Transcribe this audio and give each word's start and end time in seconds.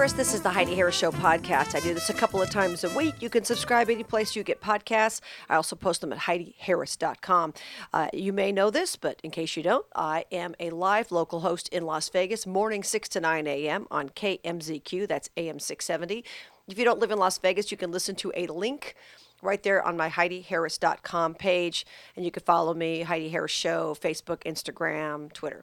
Harris. 0.00 0.12
This 0.14 0.32
is 0.32 0.40
the 0.40 0.48
Heidi 0.48 0.74
Harris 0.74 0.96
Show 0.96 1.10
podcast. 1.10 1.74
I 1.74 1.80
do 1.80 1.92
this 1.92 2.08
a 2.08 2.14
couple 2.14 2.40
of 2.40 2.48
times 2.48 2.84
a 2.84 2.96
week. 2.96 3.20
You 3.20 3.28
can 3.28 3.44
subscribe 3.44 3.90
any 3.90 4.02
place 4.02 4.34
you 4.34 4.42
get 4.42 4.58
podcasts. 4.58 5.20
I 5.46 5.56
also 5.56 5.76
post 5.76 6.00
them 6.00 6.10
at 6.10 6.20
HeidiHarris.com. 6.20 7.52
Uh, 7.92 8.08
you 8.14 8.32
may 8.32 8.50
know 8.50 8.70
this, 8.70 8.96
but 8.96 9.20
in 9.22 9.30
case 9.30 9.58
you 9.58 9.62
don't, 9.62 9.84
I 9.94 10.24
am 10.32 10.54
a 10.58 10.70
live 10.70 11.12
local 11.12 11.40
host 11.40 11.68
in 11.68 11.84
Las 11.84 12.08
Vegas, 12.08 12.46
morning 12.46 12.82
6 12.82 13.10
to 13.10 13.20
9 13.20 13.46
a.m. 13.46 13.86
on 13.90 14.08
KMZQ. 14.08 15.06
That's 15.06 15.28
AM 15.36 15.58
670. 15.58 16.24
If 16.66 16.78
you 16.78 16.86
don't 16.86 16.98
live 16.98 17.10
in 17.10 17.18
Las 17.18 17.36
Vegas, 17.36 17.70
you 17.70 17.76
can 17.76 17.90
listen 17.90 18.16
to 18.16 18.32
a 18.34 18.46
link 18.46 18.96
right 19.42 19.62
there 19.62 19.86
on 19.86 19.98
my 19.98 20.08
HeidiHarris.com 20.08 21.34
page, 21.34 21.84
and 22.16 22.24
you 22.24 22.30
can 22.30 22.42
follow 22.42 22.72
me, 22.72 23.02
Heidi 23.02 23.28
Harris 23.28 23.52
Show, 23.52 23.94
Facebook, 24.00 24.44
Instagram, 24.44 25.30
Twitter. 25.34 25.62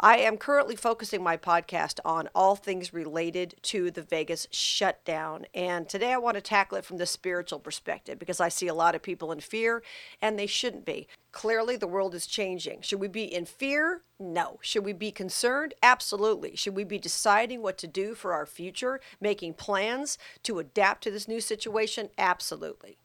I 0.00 0.16
am 0.16 0.38
currently 0.38 0.74
focusing 0.74 1.22
my 1.22 1.36
podcast 1.36 2.00
on 2.04 2.28
all 2.34 2.56
things 2.56 2.92
related 2.92 3.54
to 3.62 3.92
the 3.92 4.02
Vegas 4.02 4.48
shutdown. 4.50 5.46
And 5.54 5.88
today 5.88 6.12
I 6.12 6.18
want 6.18 6.34
to 6.34 6.40
tackle 6.40 6.78
it 6.78 6.84
from 6.84 6.96
the 6.96 7.06
spiritual 7.06 7.60
perspective 7.60 8.18
because 8.18 8.40
I 8.40 8.48
see 8.48 8.66
a 8.66 8.74
lot 8.74 8.96
of 8.96 9.02
people 9.02 9.30
in 9.30 9.38
fear 9.38 9.84
and 10.20 10.36
they 10.36 10.48
shouldn't 10.48 10.84
be. 10.84 11.06
Clearly, 11.30 11.76
the 11.76 11.86
world 11.86 12.14
is 12.14 12.26
changing. 12.26 12.82
Should 12.82 12.98
we 12.98 13.06
be 13.06 13.22
in 13.22 13.44
fear? 13.44 14.02
No. 14.18 14.58
Should 14.62 14.84
we 14.84 14.92
be 14.92 15.12
concerned? 15.12 15.74
Absolutely. 15.80 16.56
Should 16.56 16.74
we 16.74 16.84
be 16.84 16.98
deciding 16.98 17.62
what 17.62 17.78
to 17.78 17.86
do 17.86 18.14
for 18.14 18.32
our 18.32 18.46
future, 18.46 19.00
making 19.20 19.54
plans 19.54 20.18
to 20.42 20.58
adapt 20.58 21.04
to 21.04 21.10
this 21.12 21.28
new 21.28 21.40
situation? 21.40 22.08
Absolutely. 22.18 22.98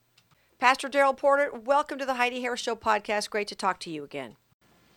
Pastor 0.57 0.89
Daryl 0.89 1.15
Porter, 1.15 1.51
welcome 1.53 1.99
to 1.99 2.05
the 2.05 2.15
Heidi 2.15 2.41
Harris 2.41 2.59
Show 2.61 2.75
podcast. 2.75 3.29
Great 3.29 3.47
to 3.47 3.55
talk 3.55 3.79
to 3.81 3.91
you 3.91 4.03
again. 4.03 4.35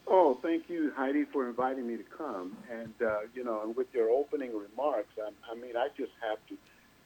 Oh, 0.07 0.37
thank 0.41 0.69
you, 0.69 0.91
Heidi, 0.95 1.23
for 1.31 1.47
inviting 1.47 1.87
me 1.87 1.95
to 1.97 2.03
come. 2.03 2.57
And, 2.69 2.93
uh, 3.01 3.19
you 3.33 3.43
know, 3.43 3.61
and 3.63 3.75
with 3.75 3.87
your 3.93 4.09
opening 4.09 4.51
remarks, 4.51 5.13
I, 5.17 5.29
I 5.49 5.55
mean, 5.55 5.77
I 5.77 5.87
just 5.97 6.11
have 6.21 6.37
to, 6.49 6.57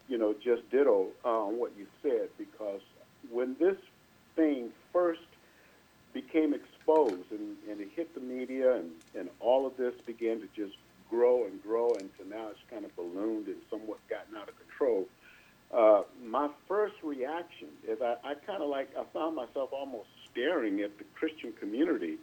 you 0.08 0.18
know, 0.18 0.34
just 0.34 0.70
ditto 0.72 1.08
uh, 1.24 1.46
what 1.46 1.72
you 1.78 1.86
said 2.02 2.30
because 2.38 2.82
when 3.30 3.56
this 3.60 3.78
thing 4.36 4.70
first 4.92 5.22
became 6.14 6.54
exposed 6.54 7.32
and, 7.32 7.56
and 7.70 7.80
it 7.82 7.90
hit 7.96 8.14
the 8.16 8.22
media 8.22 8.76
and, 8.76 8.90
and 9.16 9.30
all 9.40 9.68
of 9.68 9.78
this 9.78 9.94
began 10.06 10.40
to 10.40 10.48
just 10.56 10.76
grow 11.10 11.46
and 11.46 11.62
grow 11.62 11.90
until 11.92 12.26
now 12.28 12.50
it's 12.50 12.60
kind 12.70 12.84
of 12.84 12.96
ballooned 12.96 13.48
and 13.48 13.58
somewhat 13.70 14.00
gotten 14.10 14.36
out 14.36 14.50
of 14.50 14.56
control. 14.68 15.06
Uh, 15.72 16.02
my 16.26 16.50
first 16.68 16.96
reaction 17.04 17.68
is 17.88 18.00
I, 18.02 18.16
I 18.24 18.34
kind 18.46 18.64
of 18.64 18.70
like, 18.70 18.90
I 18.98 19.04
found 19.14 19.36
myself 19.36 19.70
almost 19.72 20.08
staring 20.32 20.80
at 20.82 20.98
the 20.98 21.04
Christian 21.14 21.52
community 21.60 22.18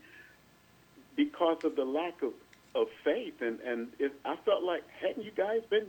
because 1.17 1.65
of 1.65 1.77
the 1.77 1.85
lack 1.85 2.23
of, 2.23 2.33
of 2.75 2.89
faith. 3.05 3.35
And, 3.41 3.61
and 3.61 3.89
it, 3.99 4.13
I 4.25 4.37
felt 4.45 4.63
like, 4.63 4.83
hadn't 5.01 5.25
you 5.25 5.33
guys 5.37 5.61
been, 5.71 5.87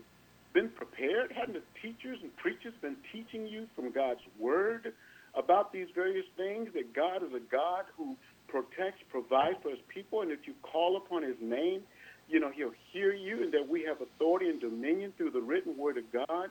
been 0.53 0.69
prepared? 0.69 1.31
Hadn't 1.31 1.53
the 1.53 1.63
teachers 1.81 2.19
and 2.21 2.35
preachers 2.37 2.73
been 2.81 2.97
teaching 3.11 3.47
you 3.47 3.67
from 3.75 3.91
God's 3.91 4.21
Word 4.39 4.93
about 5.35 5.73
these 5.73 5.87
various 5.93 6.25
things? 6.37 6.69
That 6.73 6.93
God 6.93 7.23
is 7.23 7.33
a 7.33 7.39
God 7.51 7.85
who 7.97 8.15
protects, 8.47 9.01
provides 9.09 9.57
for 9.61 9.69
His 9.69 9.79
people, 9.87 10.21
and 10.21 10.31
if 10.31 10.39
you 10.45 10.53
call 10.61 10.97
upon 10.97 11.23
His 11.23 11.37
name, 11.41 11.81
you 12.29 12.39
know, 12.39 12.51
He'll 12.51 12.73
hear 12.91 13.13
you, 13.13 13.43
and 13.43 13.51
that 13.53 13.67
we 13.67 13.83
have 13.83 14.01
authority 14.01 14.49
and 14.49 14.61
dominion 14.61 15.13
through 15.17 15.31
the 15.31 15.41
written 15.41 15.77
Word 15.77 15.97
of 15.97 16.05
God. 16.11 16.49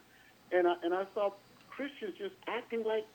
And 0.51 0.67
I, 0.67 0.75
and 0.83 0.93
I 0.93 1.05
saw 1.13 1.31
Christians 1.69 2.13
just 2.17 2.35
acting 2.47 2.83
like 2.83 3.05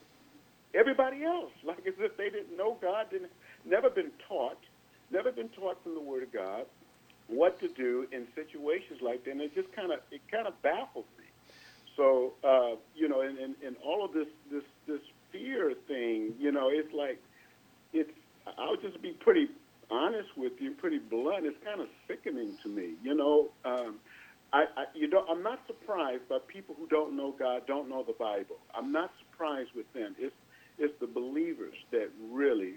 everybody 0.74 1.24
else, 1.24 1.52
like 1.64 1.86
as 1.86 1.95
if 1.98 2.17
they 2.17 2.30
didn't 2.30 2.56
know 2.56 2.77
God, 2.80 3.11
didn't 3.11 3.30
never 3.64 3.91
been 3.91 4.11
taught 4.28 4.58
never 5.11 5.33
been 5.33 5.48
taught 5.50 5.83
from 5.83 5.94
the 5.94 6.00
Word 6.00 6.22
of 6.22 6.33
God 6.33 6.67
what 7.29 7.61
to 7.61 7.68
do 7.68 8.07
in 8.12 8.27
situations 8.34 9.01
like 9.01 9.24
that, 9.24 9.30
and 9.30 9.40
it 9.40 9.55
just 9.55 9.73
kind 9.73 9.92
of 9.92 10.01
it 10.11 10.20
kind 10.30 10.46
of 10.46 10.61
baffles 10.62 11.07
me. 11.18 11.24
So 11.96 12.33
uh, 12.45 12.77
you 12.95 13.08
know, 13.08 13.20
and, 13.20 13.39
and, 13.39 13.55
and 13.64 13.77
all 13.84 14.05
of 14.05 14.12
this 14.12 14.29
this 14.51 14.64
this 14.86 15.01
fear 15.33 15.74
thing, 15.86 16.34
you 16.39 16.52
know, 16.52 16.68
it's 16.70 16.92
like 16.92 17.23
it's. 17.92 18.11
I'll 18.58 18.77
just 18.77 19.01
be 19.02 19.11
pretty 19.12 19.48
honest 19.90 20.29
with 20.36 20.52
you, 20.61 20.73
pretty 20.73 20.98
blunt. 20.98 21.45
It's 21.46 21.63
kind 21.64 21.80
of 21.80 21.89
sickening 22.08 22.57
to 22.63 22.68
me. 22.68 22.95
You 23.02 23.14
know, 23.14 23.51
um, 23.64 23.96
I, 24.52 24.64
I 24.77 24.84
you 24.95 25.08
know 25.08 25.24
I'm 25.29 25.42
not 25.42 25.61
surprised 25.67 26.29
by 26.29 26.39
people 26.48 26.74
who 26.79 26.86
don't 26.86 27.17
know 27.17 27.34
God, 27.39 27.67
don't 27.67 27.89
know 27.89 28.02
the 28.02 28.14
Bible. 28.14 28.57
I'm 28.74 28.92
not 28.92 29.13
surprised 29.18 29.70
with 29.74 29.92
them. 29.92 30.17
It's 30.18 30.34
it's 30.79 30.95
the 31.01 31.07
believers 31.07 31.74
that 31.92 32.11
really. 32.30 32.74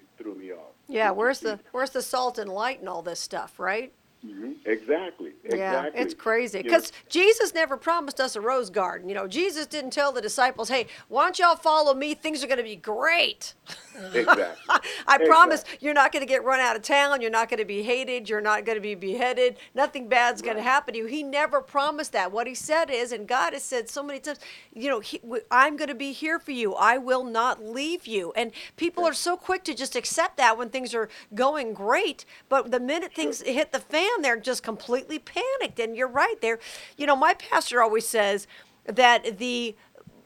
Yeah, 0.93 1.11
where's 1.11 1.39
the 1.39 1.59
where's 1.71 1.89
the 1.89 2.01
salt 2.01 2.37
and 2.37 2.49
light 2.51 2.79
and 2.79 2.87
all 2.87 3.01
this 3.01 3.19
stuff, 3.19 3.59
right? 3.59 3.91
Mm-hmm. 4.25 4.51
Exactly. 4.65 5.31
Exactly. 5.43 5.57
Yeah, 5.59 5.89
it's 5.93 6.13
crazy 6.13 6.61
because 6.61 6.93
Jesus 7.09 7.53
never 7.53 7.75
promised 7.75 8.21
us 8.21 8.35
a 8.37 8.41
rose 8.41 8.69
garden. 8.69 9.09
You 9.09 9.15
know, 9.15 9.27
Jesus 9.27 9.65
didn't 9.65 9.91
tell 9.91 10.11
the 10.13 10.21
disciples, 10.21 10.69
"Hey, 10.69 10.87
why 11.09 11.23
don't 11.25 11.39
y'all 11.39 11.55
follow 11.57 11.93
me? 11.93 12.13
Things 12.13 12.43
are 12.43 12.47
going 12.47 12.57
to 12.57 12.63
be 12.63 12.77
great." 12.77 13.53
Exactly. 14.13 14.43
I 14.69 14.79
exactly. 15.15 15.27
promise 15.27 15.63
you're 15.79 15.93
not 15.93 16.11
going 16.11 16.21
to 16.21 16.27
get 16.27 16.43
run 16.43 16.59
out 16.59 16.75
of 16.75 16.81
town. 16.81 17.21
You're 17.21 17.31
not 17.31 17.49
going 17.49 17.59
to 17.59 17.65
be 17.65 17.83
hated. 17.83 18.29
You're 18.29 18.41
not 18.41 18.65
going 18.65 18.77
to 18.77 18.81
be 18.81 18.95
beheaded. 18.95 19.57
Nothing 19.73 20.07
bad's 20.07 20.41
right. 20.41 20.45
going 20.45 20.57
to 20.57 20.63
happen 20.63 20.93
to 20.93 20.99
you. 20.99 21.05
He 21.05 21.23
never 21.23 21.61
promised 21.61 22.11
that. 22.13 22.31
What 22.31 22.47
he 22.47 22.55
said 22.55 22.89
is, 22.89 23.11
and 23.11 23.27
God 23.27 23.53
has 23.53 23.63
said 23.63 23.89
so 23.89 24.03
many 24.03 24.19
times, 24.19 24.39
you 24.73 24.89
know, 24.89 24.99
he, 24.99 25.21
I'm 25.51 25.77
going 25.77 25.89
to 25.89 25.95
be 25.95 26.11
here 26.11 26.39
for 26.39 26.51
you. 26.51 26.73
I 26.73 26.97
will 26.97 27.23
not 27.23 27.63
leave 27.63 28.07
you. 28.07 28.33
And 28.35 28.51
people 28.77 29.05
are 29.05 29.13
so 29.13 29.37
quick 29.37 29.63
to 29.65 29.73
just 29.73 29.95
accept 29.95 30.37
that 30.37 30.57
when 30.57 30.69
things 30.69 30.93
are 30.93 31.09
going 31.33 31.73
great, 31.73 32.25
but 32.49 32.71
the 32.71 32.79
minute 32.79 33.11
sure. 33.13 33.23
things 33.23 33.41
hit 33.41 33.71
the 33.71 33.79
fan 33.79 34.21
they're 34.21 34.39
just 34.39 34.63
completely 34.63 35.19
panicked. 35.19 35.79
And 35.79 35.95
you're 35.95 36.07
right. 36.07 36.39
There, 36.41 36.59
you 36.97 37.05
know, 37.05 37.15
my 37.15 37.33
pastor 37.33 37.81
always 37.81 38.07
says 38.07 38.47
that 38.85 39.37
the 39.37 39.75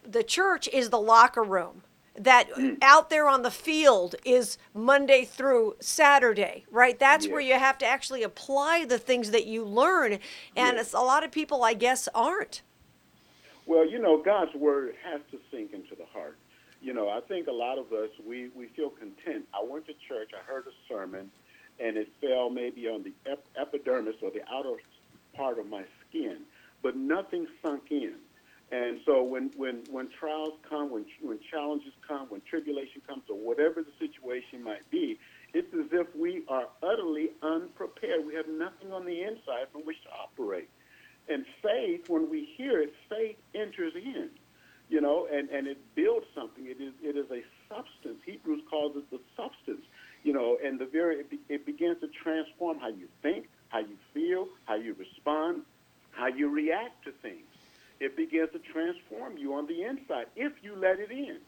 the 0.04 0.24
church 0.24 0.70
is 0.72 0.90
the 0.90 1.00
locker 1.00 1.44
room 1.44 1.84
that 2.18 2.50
out 2.82 3.10
there 3.10 3.28
on 3.28 3.44
the 3.44 3.52
field 3.52 4.16
is 4.26 4.58
Monday 4.74 5.26
through 5.26 5.76
Saturday, 5.80 6.66
right? 6.72 6.98
That's 6.98 7.26
yeah. 7.26 7.32
where 7.32 7.42
you 7.42 7.54
have 7.54 7.78
to 7.80 7.86
actually 7.86 8.24
apply 8.24 8.86
the 8.86 8.98
things 8.98 9.32
that 9.32 9.46
you 9.46 9.64
learn, 9.64 10.20
and 10.56 10.78
yeah. 10.78 10.84
a 10.94 11.04
lot 11.04 11.24
of 11.24 11.32
people, 11.32 11.64
I 11.64 11.74
guess, 11.74 12.08
aren't. 12.14 12.62
Well, 13.66 13.90
you 13.90 14.00
know, 14.00 14.22
God's 14.24 14.54
word 14.56 14.96
has 15.04 15.22
to 15.32 15.40
sink 15.52 15.74
into 15.74 15.96
the 15.96 16.06
heart. 16.06 16.38
You 16.82 16.94
know, 16.94 17.10
I 17.10 17.20
think 17.22 17.48
a 17.48 17.52
lot 17.52 17.78
of 17.78 17.92
us 17.92 18.10
we 18.26 18.50
we 18.56 18.68
feel 18.68 18.90
content. 18.90 19.46
I 19.54 19.64
went 19.64 19.86
to 19.88 19.94
church, 20.08 20.32
I 20.34 20.44
heard 20.50 20.66
a 20.68 20.94
sermon, 20.94 21.30
and 21.80 21.98
it 21.98 22.08
fell 22.22 22.50
maybe 22.50 22.88
on 22.88 23.04
the 23.04 23.14
ep- 23.30 23.46
epidermis 23.60 24.16
or 24.22 24.32
the 24.32 24.42
outer 24.52 24.78
part 25.36 25.60
of 25.60 25.68
my 25.68 25.84
skin, 26.08 26.40
but 26.82 26.96
nothing 26.96 27.48
sunk 27.62 27.84
in. 27.92 28.16
And 28.72 29.00
so 29.06 29.24
when, 29.24 29.52
when, 29.56 29.84
when 29.90 30.10
trials 30.10 30.54
come, 30.68 30.92
when, 30.92 31.06
when 31.22 31.40
challenges 31.50 31.94
come, 32.06 32.28
when 32.28 32.42
tribulation 32.42 33.02
comes, 33.08 33.24
or 33.30 33.38
whatever 33.38 33.82
the 33.82 33.94
situation 34.00 34.62
might 34.64 34.90
be, 34.90 35.18
it's 35.54 35.74
as 35.74 35.88
if 35.92 36.08
we 36.16 36.44
are 36.50 36.68
utterly 36.84 37.30
unprepared. 37.42 38.26
We 38.26 38.36
have 38.36 38.48
nothing 38.50 38.92
on 38.92 39.06
the 39.06 39.24
inside 39.24 39.68
from 39.72 39.82
which 39.86 40.02
to 40.04 40.10
operate. 40.10 40.70
And 41.30 41.46
faith, 41.64 42.10
when 42.10 42.30
we 42.30 42.50
hear 42.58 42.82
it, 42.82 42.94
faith 43.10 43.38
enters 43.56 43.94
in, 43.96 44.30
you 44.90 45.00
know, 45.00 45.28
and, 45.32 45.50
and 45.50 45.68
it 45.68 45.78
builds 45.96 46.26
something. 46.36 46.66
It 46.66 46.82
is, 46.82 46.94
it 47.02 47.16
is 47.16 47.32
a 47.32 47.44
substance. 47.70 48.20
Hebrews 48.26 48.64
calls 48.70 48.98
it 48.98 49.10
the 49.10 49.20
substance 49.36 49.84
you 50.28 50.34
know, 50.34 50.58
and 50.64 50.78
the 50.78 50.86
very 50.86 51.20
it, 51.20 51.28
it 51.48 51.66
begins 51.66 52.02
to 52.02 52.08
transform 52.08 52.80
how 52.80 52.90
you 52.90 53.08
think, 53.22 53.48
how 53.70 53.80
you 53.80 53.98
feel, 54.14 54.50
how 54.66 54.76
you 54.76 54.94
respond, 55.00 55.62
how 56.12 56.28
you 56.28 56.50
react 56.50 57.06
to 57.06 57.12
things. 57.22 57.48
It 58.00 58.16
begins 58.16 58.50
to 58.54 58.60
transform 58.60 59.38
you 59.38 59.54
on 59.54 59.68
the 59.68 59.84
inside 59.84 60.28
if 60.36 60.54
you 60.62 60.76
let 60.76 61.00
it 61.00 61.12
in. 61.12 61.40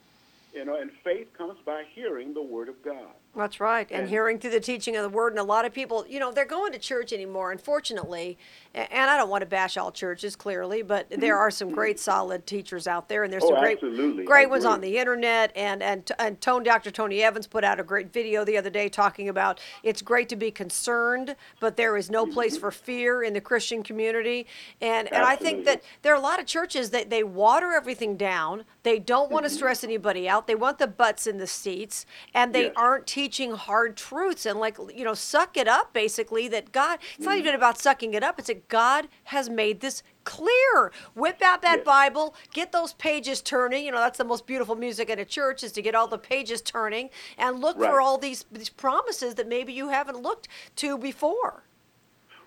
You 0.54 0.66
know, 0.66 0.76
and 0.80 0.90
faith 1.04 1.28
comes 1.38 1.58
by 1.66 1.84
hearing 1.94 2.34
the 2.34 2.42
word 2.42 2.70
of 2.70 2.82
God. 2.84 3.14
That's 3.36 3.60
right. 3.60 3.88
And, 3.92 4.02
and, 4.02 4.10
hearing 4.10 4.40
through 4.40 4.52
the 4.52 4.60
teaching 4.60 4.96
of 4.96 5.04
the 5.04 5.10
word. 5.10 5.34
And 5.34 5.40
a 5.40 5.44
lot 5.44 5.64
of 5.64 5.72
people, 5.72 6.04
you 6.10 6.20
know, 6.20 6.32
they're 6.32 6.46
going 6.46 6.74
to 6.74 6.80
church 6.80 7.14
anymore, 7.14 7.52
unfortunately. 7.52 8.38
And 8.74 9.10
I 9.10 9.18
don't 9.18 9.30
want 9.30 9.44
to 9.44 9.46
bash 9.46 9.78
all 9.78 9.92
churches, 9.92 10.36
clearly, 10.36 10.82
but 10.82 11.08
there 11.10 11.38
are 11.38 11.52
some 11.52 11.70
great, 11.70 12.00
solid 12.00 12.48
teachers 12.48 12.88
out 12.88 13.08
there. 13.08 13.24
And 13.24 13.32
there's 13.32 13.44
oh, 13.44 13.50
some 13.50 13.60
great, 13.60 13.78
absolutely. 13.78 14.24
great 14.24 14.50
ones 14.50 14.66
on 14.66 14.82
the 14.82 14.98
internet. 14.98 15.52
And, 15.56 15.84
and, 15.84 16.12
and 16.18 16.42
Tone, 16.42 16.64
Dr. 16.64 16.90
Tony 16.90 17.22
Evans 17.22 17.46
put 17.46 17.64
out 17.64 17.80
a 17.80 17.84
great 17.84 18.12
video 18.12 18.44
the 18.44 18.58
other 18.58 18.72
day 18.72 18.90
talking 18.90 19.30
about 19.30 19.60
it's 19.84 20.02
great 20.02 20.28
to 20.30 20.36
be 20.36 20.50
concerned, 20.50 21.36
but 21.60 21.78
there 21.78 21.98
is 21.98 22.10
no 22.10 22.26
place 22.26 22.54
mm-hmm. 22.54 22.62
for 22.62 22.72
fear 22.72 23.22
in 23.24 23.34
the 23.34 23.42
Christian 23.42 23.84
community. 23.84 24.48
And, 24.82 25.12
and 25.14 25.24
I 25.24 25.36
think 25.36 25.66
that 25.66 25.84
there 26.02 26.14
are 26.14 26.18
a 26.18 26.22
lot 26.22 26.40
of 26.40 26.48
churches 26.48 26.90
that 26.90 27.12
they 27.12 27.24
water 27.24 27.72
everything 27.74 28.18
down. 28.18 28.66
They 28.82 28.98
don't 28.98 29.32
want 29.32 29.46
to 29.46 29.50
mm-hmm. 29.50 29.58
stress 29.58 29.84
anybody 29.84 30.28
out. 30.28 30.39
They 30.48 30.56
want 30.56 30.80
the 30.80 30.88
butts 30.88 31.28
in 31.28 31.38
the 31.38 31.48
seats, 31.48 32.06
and 32.34 32.54
they 32.54 32.64
yes. 32.64 32.74
aren't 32.76 33.08
teaching 33.08 33.52
hard 33.52 33.98
truths 33.98 34.46
and 34.46 34.60
like 34.60 34.78
you 34.96 35.04
know 35.04 35.14
suck 35.14 35.58
it 35.58 35.68
up 35.68 35.94
basically 35.94 36.48
that 36.48 36.72
god 36.72 37.00
it's 37.16 37.26
not 37.26 37.36
mm. 37.36 37.40
even 37.40 37.56
about 37.56 37.78
sucking 37.78 38.14
it 38.14 38.24
up 38.24 38.40
it's 38.40 38.48
that 38.48 38.68
god 38.68 39.08
has 39.26 39.50
made 39.50 39.82
this 39.82 40.04
clear 40.24 40.92
whip 41.16 41.42
out 41.42 41.62
that 41.62 41.84
bible 41.84 42.36
get 42.54 42.72
those 42.72 42.94
pages 42.94 43.42
turning 43.42 43.86
you 43.86 43.92
know 43.92 44.00
that's 44.00 44.18
the 44.18 44.24
most 44.24 44.46
beautiful 44.46 44.76
music 44.76 45.10
in 45.10 45.20
a 45.20 45.26
church 45.26 45.64
is 45.64 45.72
to 45.72 45.82
get 45.82 45.96
all 45.96 46.08
the 46.08 46.18
pages 46.18 46.62
turning 46.62 47.10
and 47.38 47.60
look 47.60 47.78
right. 47.78 47.90
for 47.90 48.02
all 48.02 48.18
these 48.18 48.46
these 48.52 48.70
promises 48.70 49.36
that 49.36 49.48
maybe 49.48 49.74
you 49.74 49.90
haven't 49.90 50.22
looked 50.22 50.48
to 50.76 50.98
before 50.98 51.64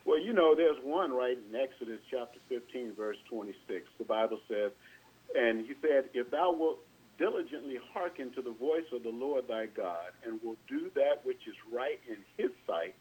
Well, 0.04 0.18
you 0.18 0.32
know, 0.32 0.54
there's 0.54 0.78
one 0.82 1.12
right 1.12 1.38
in 1.38 1.54
Exodus 1.54 2.00
chapter 2.10 2.40
15, 2.48 2.94
verse 2.96 3.18
26. 3.28 3.86
The 3.98 4.04
Bible 4.04 4.40
says, 4.48 4.72
and 5.38 5.64
he 5.64 5.74
said, 5.80 6.06
If 6.12 6.30
thou 6.30 6.52
wilt 6.52 6.80
diligently 7.18 7.78
hearken 7.92 8.32
to 8.32 8.42
the 8.42 8.52
voice 8.52 8.86
of 8.92 9.02
the 9.02 9.10
Lord 9.10 9.48
thy 9.48 9.66
God, 9.66 10.12
and 10.24 10.40
will 10.42 10.56
do 10.68 10.90
that 10.94 11.24
which 11.24 11.46
is 11.46 11.54
right 11.72 12.00
in 12.08 12.16
his 12.36 12.50
sight, 12.66 12.94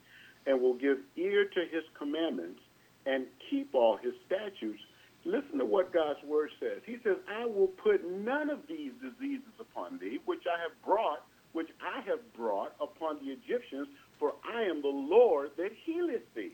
and 0.46 0.62
will 0.62 0.74
give 0.74 0.98
ear 1.16 1.46
to 1.46 1.62
his 1.72 1.84
commandments, 1.98 2.60
and 3.06 3.26
keep 3.50 3.74
all 3.74 3.98
his 3.98 4.14
statutes, 4.28 4.82
listen 5.26 5.58
to 5.58 5.66
what 5.66 5.94
God's 5.94 6.24
word 6.24 6.50
says. 6.60 6.82
He 6.86 6.98
says, 7.04 7.18
I 7.30 7.46
will 7.46 7.68
put 7.68 8.10
none 8.10 8.50
of 8.50 8.60
these 8.68 8.92
diseases 9.02 9.54
upon 9.60 10.00
thee, 10.00 10.20
which 10.26 10.44
I 10.48 10.62
have 10.62 10.72
brought, 10.86 11.26
which 11.54 11.70
I 11.82 12.02
have 12.02 12.20
brought 12.34 12.74
upon 12.80 13.18
the 13.26 13.32
Egyptians, 13.32 13.88
for 14.20 14.34
I 14.48 14.64
am 14.64 14.82
the 14.82 14.88
Lord 14.88 15.52
that 15.58 15.72
healeth 15.86 16.24
thee. 16.36 16.54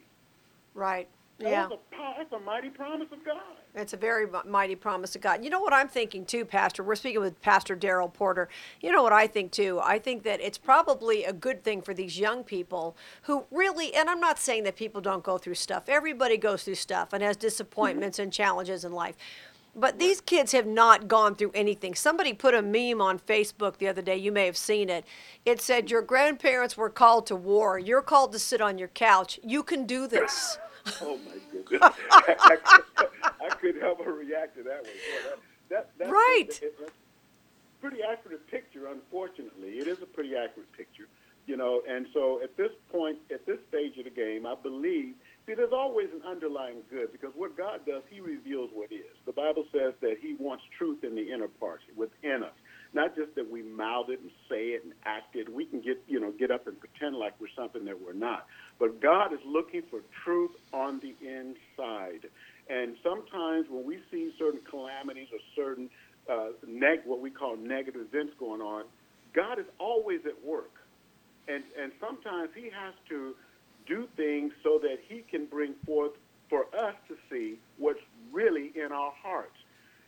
Right. 0.74 1.07
Yeah. 1.39 1.68
That's 1.69 1.74
a, 1.74 1.78
that's 2.18 2.34
a 2.34 2.39
mighty 2.39 2.69
promise 2.69 3.07
of 3.12 3.24
God. 3.24 3.42
It's 3.75 3.94
a 3.94 3.98
very 3.98 4.25
mighty 4.45 4.75
promise 4.75 5.16
of 5.16 5.22
God. 5.22 5.44
You 5.44 5.51
know 5.51 5.60
what 5.60 5.72
I'm 5.72 5.88
thinking 5.88 6.25
too, 6.25 6.45
Pastor? 6.45 6.81
We're 6.81 6.95
speaking 6.95 7.22
with 7.22 7.39
Pastor 7.42 7.75
Daryl 7.75 8.12
Porter. 8.12 8.50
You 8.81 8.92
know 8.92 9.04
what 9.04 9.13
I 9.13 9.28
think 9.28 9.51
too? 9.51 9.80
I 9.84 10.00
think 10.00 10.24
that 10.24 10.42
it's 10.42 10.57
probably 10.57 11.25
a 11.25 11.34
good 11.34 11.63
thing 11.63 11.84
for 11.84 11.94
these 11.94 12.18
young 12.18 12.44
people 12.44 12.98
who 13.24 13.45
really, 13.51 13.94
and 13.94 14.10
I'm 14.10 14.19
not 14.19 14.39
saying 14.39 14.63
that 14.63 14.75
people 14.75 15.00
don't 15.00 15.24
go 15.24 15.38
through 15.38 15.56
stuff. 15.56 15.84
Everybody 15.88 16.38
goes 16.38 16.63
through 16.63 16.75
stuff 16.75 17.13
and 17.13 17.22
has 17.22 17.38
disappointments 17.38 18.18
mm-hmm. 18.18 18.24
and 18.24 18.34
challenges 18.34 18.84
in 18.84 18.92
life. 18.92 19.16
But 19.75 20.00
these 20.00 20.22
kids 20.22 20.54
have 20.54 20.66
not 20.66 21.07
gone 21.07 21.36
through 21.36 21.51
anything. 21.54 21.94
Somebody 21.94 22.34
put 22.34 22.56
a 22.56 22.63
meme 22.63 23.00
on 23.00 23.19
Facebook 23.19 23.78
the 23.78 23.88
other 23.88 24.01
day. 24.01 24.18
You 24.18 24.31
may 24.31 24.48
have 24.48 24.57
seen 24.57 24.89
it. 24.89 25.06
It 25.45 25.62
said, 25.62 25.92
Your 25.92 26.01
grandparents 26.01 26.75
were 26.75 26.89
called 26.89 27.28
to 27.28 27.36
war. 27.36 27.78
You're 27.78 28.01
called 28.01 28.31
to 28.31 28.39
sit 28.39 28.60
on 28.60 28.80
your 28.80 28.88
couch. 28.88 29.39
You 29.44 29.62
can 29.62 29.86
do 29.86 30.07
this. 30.07 30.57
Oh, 31.01 31.19
my 31.25 31.62
goodness. 31.63 31.92
I, 32.12 32.57
I, 33.42 33.50
couldn't 33.50 33.81
help 33.81 34.00
but 34.00 34.07
react 34.07 34.56
to 34.57 34.63
that 34.63 34.84
one. 34.84 34.94
That, 35.24 35.39
that, 35.69 35.89
that's 35.98 36.12
right. 36.12 36.60
It, 36.62 36.94
pretty 37.81 37.98
accurate 38.04 38.45
picture, 38.48 38.88
unfortunately. 38.88 39.80
It 39.80 39.88
is 39.88 40.01
a 40.01 40.06
pretty 40.06 40.36
accurate 40.36 40.72
picture, 40.74 41.07
you 41.45 41.57
know. 41.57 41.81
And 41.89 42.07
so 42.13 42.42
at 42.44 42.56
this 42.57 42.72
point, 42.92 43.18
at 43.31 43.45
this 43.45 43.60
stage 43.69 43.98
of 43.98 44.06
the 44.06 44.10
game, 44.10 44.45
I 44.45 44.56
believe– 44.56 45.13
See, 45.48 45.54
there's 45.54 45.72
always 45.72 46.10
an 46.12 46.22
underlying 46.28 46.84
good 46.89 47.13
because 47.13 47.31
what 47.34 47.56
God 47.56 47.80
does, 47.86 48.04
He 48.10 48.19
reveals 48.19 48.69
what 48.74 48.92
is. 48.92 49.16
The 49.25 49.31
Bible 49.31 49.63
says 49.72 49.94
that 50.01 50.18
He 50.22 50.36
wants 50.38 50.66
truth 50.78 51.06
in 51.06 51.16
the 51.16 51.31
inner 51.31 51.48
parts, 51.48 51.84
within 51.95 52.44
us. 52.44 52.51
Not 52.94 53.16
just 53.16 53.36
that 53.36 53.50
we 53.50 53.62
mouth 53.62 54.10
it 54.10 54.19
and 54.19 54.31
say 54.50 54.69
it 54.69 54.84
and 54.84 54.94
act 55.06 55.36
it. 55.36 55.51
We 55.51 55.66
can 55.66 55.81
get, 55.81 56.01
you 56.07 56.19
know, 56.19 56.31
get 56.31 56.51
up 56.51 56.68
and 56.68 56.80
pretend 56.80 57.16
like 57.16 57.34
we're 57.39 57.48
something 57.56 57.86
that 57.86 58.00
we're 58.01 58.13
not. 58.13 58.48
But 58.80 59.01
God 59.01 59.34
is 59.34 59.39
looking 59.45 59.84
for 59.89 60.01
truth 60.24 60.51
on 60.74 61.00
the 61.00 61.16
inside. 61.22 62.30
And 62.69 62.95
sometimes 63.04 63.68
when 63.69 63.86
we 63.86 64.00
see 64.12 64.34
certain 64.38 64.62
calamities 64.69 65.28
or 65.31 65.39
certain 65.56 65.89
uh, 66.30 66.50
neg- 66.68 67.06
what 67.06 67.22
we 67.22 67.30
call 67.30 67.56
negative 67.57 68.01
events 68.01 68.34
going 68.39 68.62
on, 68.62 68.86
God 69.34 69.60
is 69.60 69.66
always 69.80 70.22
at 70.25 70.44
work. 70.45 70.72
And 71.48 71.63
and 71.81 71.92
sometimes 72.01 72.50
He 72.56 72.69
has 72.69 72.94
to 73.10 73.36
do 73.88 74.07
things 74.16 74.51
so 74.63 74.80
that 74.81 74.98
he 75.07 75.24
can 75.30 75.45
bring 75.45 75.74
forth 75.86 76.12
for 76.50 76.66
us 76.78 76.94
to 77.07 77.16
see 77.31 77.57
what's 77.78 78.00
really 78.31 78.72
in 78.75 78.92
our 78.92 79.12
hearts. 79.22 79.56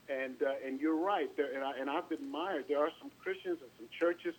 And 0.08 0.42
uh, 0.42 0.66
and 0.66 0.80
you're 0.80 0.98
right. 0.98 1.34
There, 1.36 1.48
and, 1.80 1.90
I've 1.90 2.10
admired. 2.10 2.64
There 2.68 2.78
are 2.78 2.90
some 3.00 3.10
Christians 3.22 3.58
and 3.62 3.70
some 3.78 3.88
churches 3.98 4.34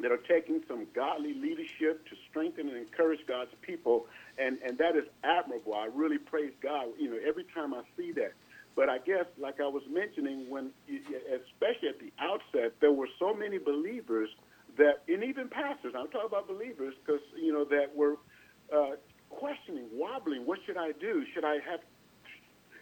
that 0.00 0.12
are 0.12 0.22
taking 0.28 0.62
some 0.68 0.86
godly 0.94 1.34
leadership 1.34 2.06
to 2.08 2.16
strengthen 2.30 2.68
and 2.68 2.76
encourage 2.76 3.20
God's 3.26 3.50
people, 3.62 4.06
and 4.38 4.58
and 4.64 4.78
that 4.78 4.96
is 4.96 5.04
admirable. 5.24 5.74
I 5.74 5.88
really 5.92 6.18
praise 6.18 6.52
God. 6.62 6.86
You 6.98 7.10
know, 7.10 7.18
every 7.26 7.44
time 7.54 7.74
I 7.74 7.82
see 7.96 8.12
that. 8.12 8.32
But 8.76 8.88
I 8.88 8.98
guess, 8.98 9.26
like 9.36 9.60
I 9.60 9.66
was 9.66 9.82
mentioning, 9.90 10.48
when 10.48 10.70
especially 10.88 11.88
at 11.88 11.98
the 11.98 12.12
outset, 12.20 12.74
there 12.80 12.92
were 12.92 13.08
so 13.18 13.34
many 13.34 13.58
believers 13.58 14.30
that, 14.76 15.02
and 15.08 15.24
even 15.24 15.48
pastors. 15.48 15.94
I'm 15.96 16.06
talking 16.08 16.28
about 16.28 16.46
believers 16.46 16.94
because 17.04 17.20
you 17.36 17.52
know 17.52 17.64
that 17.64 17.94
were 17.96 18.16
uh, 18.72 18.94
questioning, 19.30 19.86
wobbling. 19.92 20.46
What 20.46 20.60
should 20.64 20.76
I 20.76 20.92
do? 20.92 21.24
Should 21.34 21.44
I 21.44 21.54
have? 21.68 21.80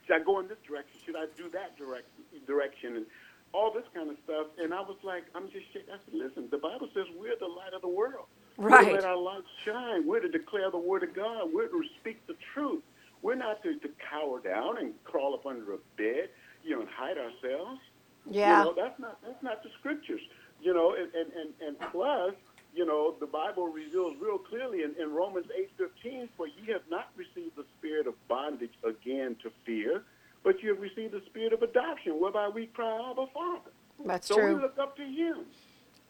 Should 0.07 0.21
I 0.21 0.23
go 0.23 0.39
in 0.41 0.49
this 0.49 0.59
direction? 0.69 1.01
Should 1.07 1.17
I 1.17 1.27
do 1.35 1.49
that 1.51 1.79
direct, 1.79 2.09
direction? 2.47 2.97
And 2.97 3.07
all 3.53 3.73
this 3.73 3.85
kind 3.95 4.11
of 4.11 4.17
stuff. 4.25 4.49
And 4.59 4.75
I 4.75 4.81
was 4.81 4.97
like, 5.03 5.25
I'm 5.35 5.49
just 5.51 5.67
shaking. 5.73 5.89
I 5.89 5.99
said, 6.05 6.15
listen, 6.15 6.49
the 6.51 6.59
Bible 6.59 6.89
says 6.95 7.05
we're 7.17 7.39
the 7.41 7.47
light 7.47 7.73
of 7.75 7.81
the 7.81 7.89
world. 7.89 8.27
Right. 8.59 8.85
We're 8.85 8.91
to 8.91 8.95
let 8.97 9.05
our 9.05 9.17
light 9.17 9.45
shine. 9.65 10.07
We're 10.07 10.21
to 10.21 10.29
declare 10.29 10.71
the 10.71 10.79
word 10.79 11.03
of 11.03 11.15
God. 11.15 11.49
We're 11.53 11.69
to 11.69 11.83
speak 12.01 12.27
the 12.27 12.37
truth. 12.53 12.83
We're 13.23 13.35
not 13.35 13.63
to, 13.63 13.79
to 13.79 13.89
cower 14.11 14.41
down 14.41 14.79
and 14.79 14.93
crawl 15.05 15.35
up 15.35 15.47
under 15.47 15.73
a 15.73 15.79
bed, 15.97 16.29
you 16.63 16.79
Yeah. 18.29 18.59
You 18.59 18.65
know, 18.65 18.75
that's 18.77 18.99
not 18.99 19.19
that's 19.23 19.43
not 19.43 19.63
the 19.63 19.71
scriptures. 19.79 20.21
You 20.61 20.75
know, 20.75 20.95
and 20.95 21.13
and 21.15 21.33
and, 21.33 21.55
and 21.61 21.93
plus 21.93 22.35
you 22.77 22.85
know, 22.85 23.15
the 23.19 23.27
Bible 23.27 23.69
reveals 23.69 24.17
real 24.21 24.37
clearly 24.37 24.83
in, 24.83 24.95
in 25.01 25.13
Romans 25.15 25.47
8.15, 25.81 26.29
for 26.37 26.47
ye 26.47 26.71
have 26.73 26.83
not 26.91 27.09
received 27.17 27.57
the 27.57 27.65
spirit 27.79 28.07
of 28.07 28.15
bondage 28.29 28.75
again 28.85 29.35
to 29.43 29.51
fear, 29.65 30.03
but 30.45 30.63
you 30.63 30.69
have 30.69 30.81
received 30.81 31.15
the 31.15 31.23
spirit 31.25 31.55
of 31.55 31.63
adoption, 31.63 32.21
whereby 32.21 32.49
we 32.49 32.67
cry, 32.67 33.11
Abba, 33.11 33.27
Father. 33.33 33.71
That's 34.05 34.29
so 34.29 34.35
true. 34.35 34.51
So 34.51 34.55
we 34.57 34.63
look 34.63 34.79
up 34.79 34.95
to 34.97 35.03
him. 35.03 35.47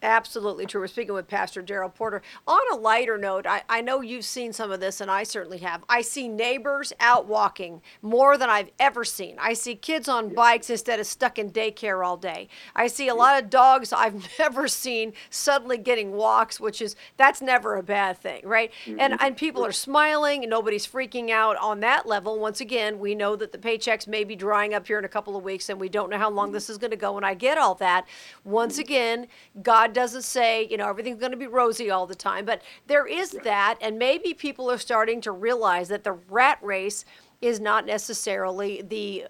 Absolutely 0.02 0.66
true. 0.66 0.82
We're 0.82 0.88
speaking 0.88 1.14
with 1.14 1.26
Pastor 1.26 1.62
Daryl 1.62 1.92
Porter. 1.92 2.20
On 2.46 2.60
a 2.70 2.76
lighter 2.76 3.16
note, 3.16 3.46
I, 3.46 3.62
I 3.68 3.80
know 3.80 4.02
you've 4.02 4.26
seen 4.26 4.52
some 4.52 4.70
of 4.70 4.78
this, 4.78 5.00
and 5.00 5.10
I 5.10 5.22
certainly 5.22 5.58
have. 5.58 5.84
I 5.88 6.02
see 6.02 6.28
neighbors 6.28 6.92
out 7.00 7.26
walking 7.26 7.80
more 8.02 8.36
than 8.36 8.50
I've 8.50 8.70
ever 8.78 9.04
seen. 9.04 9.36
I 9.40 9.54
see 9.54 9.74
kids 9.74 10.06
on 10.06 10.34
bikes 10.34 10.68
instead 10.68 11.00
of 11.00 11.06
stuck 11.06 11.38
in 11.38 11.50
daycare 11.50 12.06
all 12.06 12.18
day. 12.18 12.48
I 12.74 12.88
see 12.88 13.08
a 13.08 13.14
lot 13.14 13.42
of 13.42 13.48
dogs 13.48 13.90
I've 13.90 14.28
never 14.38 14.68
seen 14.68 15.14
suddenly 15.30 15.78
getting 15.78 16.12
walks, 16.12 16.60
which 16.60 16.82
is 16.82 16.94
that's 17.16 17.40
never 17.40 17.76
a 17.76 17.82
bad 17.82 18.18
thing, 18.18 18.42
right? 18.46 18.70
Mm-hmm. 18.84 19.00
And 19.00 19.16
and 19.20 19.36
people 19.36 19.64
are 19.64 19.72
smiling, 19.72 20.44
and 20.44 20.50
nobody's 20.50 20.86
freaking 20.86 21.30
out 21.30 21.56
on 21.56 21.80
that 21.80 22.06
level. 22.06 22.38
Once 22.38 22.60
again, 22.60 22.98
we 22.98 23.14
know 23.14 23.34
that 23.34 23.50
the 23.50 23.58
paychecks 23.58 24.06
may 24.06 24.24
be 24.24 24.36
drying 24.36 24.74
up 24.74 24.86
here 24.86 24.98
in 24.98 25.06
a 25.06 25.08
couple 25.08 25.36
of 25.36 25.42
weeks, 25.42 25.70
and 25.70 25.80
we 25.80 25.88
don't 25.88 26.10
know 26.10 26.18
how 26.18 26.30
long 26.30 26.48
mm-hmm. 26.48 26.54
this 26.54 26.68
is 26.68 26.76
going 26.76 26.90
to 26.90 26.96
go. 26.96 27.16
And 27.16 27.24
I 27.24 27.32
get 27.32 27.56
all 27.56 27.74
that. 27.76 28.06
Once 28.44 28.74
mm-hmm. 28.74 28.82
again, 28.82 29.26
God 29.62 29.85
God 29.86 29.94
doesn't 29.94 30.22
say, 30.22 30.66
you 30.68 30.76
know, 30.76 30.88
everything's 30.88 31.20
going 31.20 31.30
to 31.30 31.36
be 31.36 31.46
rosy 31.46 31.90
all 31.90 32.08
the 32.08 32.14
time, 32.16 32.44
but 32.44 32.60
there 32.88 33.06
is 33.06 33.34
right. 33.34 33.44
that. 33.44 33.78
And 33.80 33.98
maybe 33.98 34.34
people 34.34 34.68
are 34.68 34.78
starting 34.78 35.20
to 35.20 35.30
realize 35.30 35.88
that 35.88 36.02
the 36.02 36.12
rat 36.12 36.58
race 36.60 37.04
is 37.40 37.60
not 37.60 37.86
necessarily 37.86 38.82
the 38.82 39.26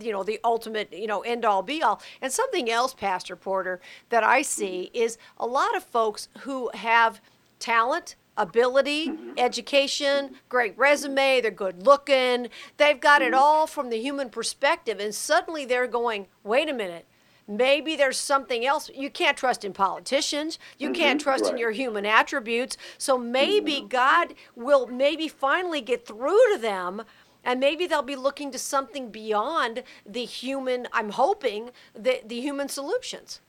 you 0.00 0.12
know 0.12 0.22
the 0.22 0.38
ultimate 0.44 0.92
you 0.92 1.06
know 1.08 1.22
end 1.22 1.44
all 1.44 1.62
be 1.62 1.82
all 1.82 2.00
and 2.22 2.32
something 2.32 2.70
else 2.70 2.94
pastor 2.94 3.34
porter 3.34 3.80
that 4.08 4.22
i 4.22 4.40
see 4.40 4.88
mm-hmm. 4.94 5.02
is 5.02 5.18
a 5.38 5.46
lot 5.46 5.76
of 5.76 5.82
folks 5.82 6.28
who 6.40 6.70
have 6.74 7.20
talent 7.58 8.14
ability, 8.36 9.08
mm-hmm. 9.08 9.32
education, 9.36 10.34
great 10.48 10.76
resume, 10.76 11.40
they're 11.40 11.52
good 11.52 11.86
looking. 11.86 12.48
They've 12.76 12.98
got 12.98 13.22
it 13.22 13.32
mm-hmm. 13.32 13.40
all 13.40 13.66
from 13.68 13.90
the 13.90 14.00
human 14.00 14.28
perspective. 14.28 14.98
And 14.98 15.14
suddenly 15.14 15.64
they're 15.64 15.86
going, 15.86 16.26
wait 16.42 16.68
a 16.68 16.72
minute, 16.72 17.06
Maybe 17.46 17.94
there's 17.94 18.18
something 18.18 18.64
else. 18.64 18.90
You 18.94 19.10
can't 19.10 19.36
trust 19.36 19.64
in 19.64 19.72
politicians. 19.72 20.58
You 20.78 20.88
mm-hmm, 20.88 20.94
can't 20.94 21.20
trust 21.20 21.44
right. 21.44 21.52
in 21.52 21.58
your 21.58 21.72
human 21.72 22.06
attributes. 22.06 22.76
So 22.96 23.18
maybe 23.18 23.76
mm-hmm. 23.76 23.88
God 23.88 24.34
will 24.56 24.86
maybe 24.86 25.28
finally 25.28 25.80
get 25.80 26.06
through 26.06 26.54
to 26.54 26.58
them 26.58 27.02
and 27.44 27.60
maybe 27.60 27.86
they'll 27.86 28.02
be 28.02 28.16
looking 28.16 28.50
to 28.50 28.58
something 28.58 29.10
beyond 29.10 29.82
the 30.06 30.24
human 30.24 30.88
i'm 30.92 31.10
hoping 31.10 31.70
the, 31.94 32.20
the 32.24 32.40
human 32.40 32.68
solutions 32.68 33.40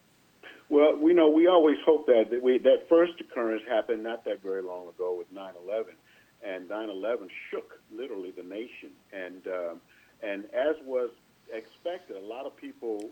well 0.69 0.95
we 0.95 1.13
know 1.13 1.29
we 1.29 1.47
always 1.47 1.77
hope 1.85 2.05
that 2.05 2.25
that, 2.29 2.41
we, 2.41 2.57
that 2.57 2.87
first 2.89 3.13
occurrence 3.19 3.63
happened 3.69 4.03
not 4.03 4.23
that 4.25 4.41
very 4.43 4.61
long 4.61 4.87
ago 4.89 5.15
with 5.17 5.33
9-11 5.33 5.85
and 6.45 6.67
9-11 6.69 7.27
shook 7.49 7.79
literally 7.95 8.31
the 8.31 8.43
nation 8.43 8.91
and 9.13 9.47
um, 9.47 9.81
and 10.21 10.45
as 10.53 10.75
was 10.85 11.09
expected 11.53 12.17
a 12.17 12.19
lot 12.19 12.45
of 12.45 12.55
people 12.57 13.09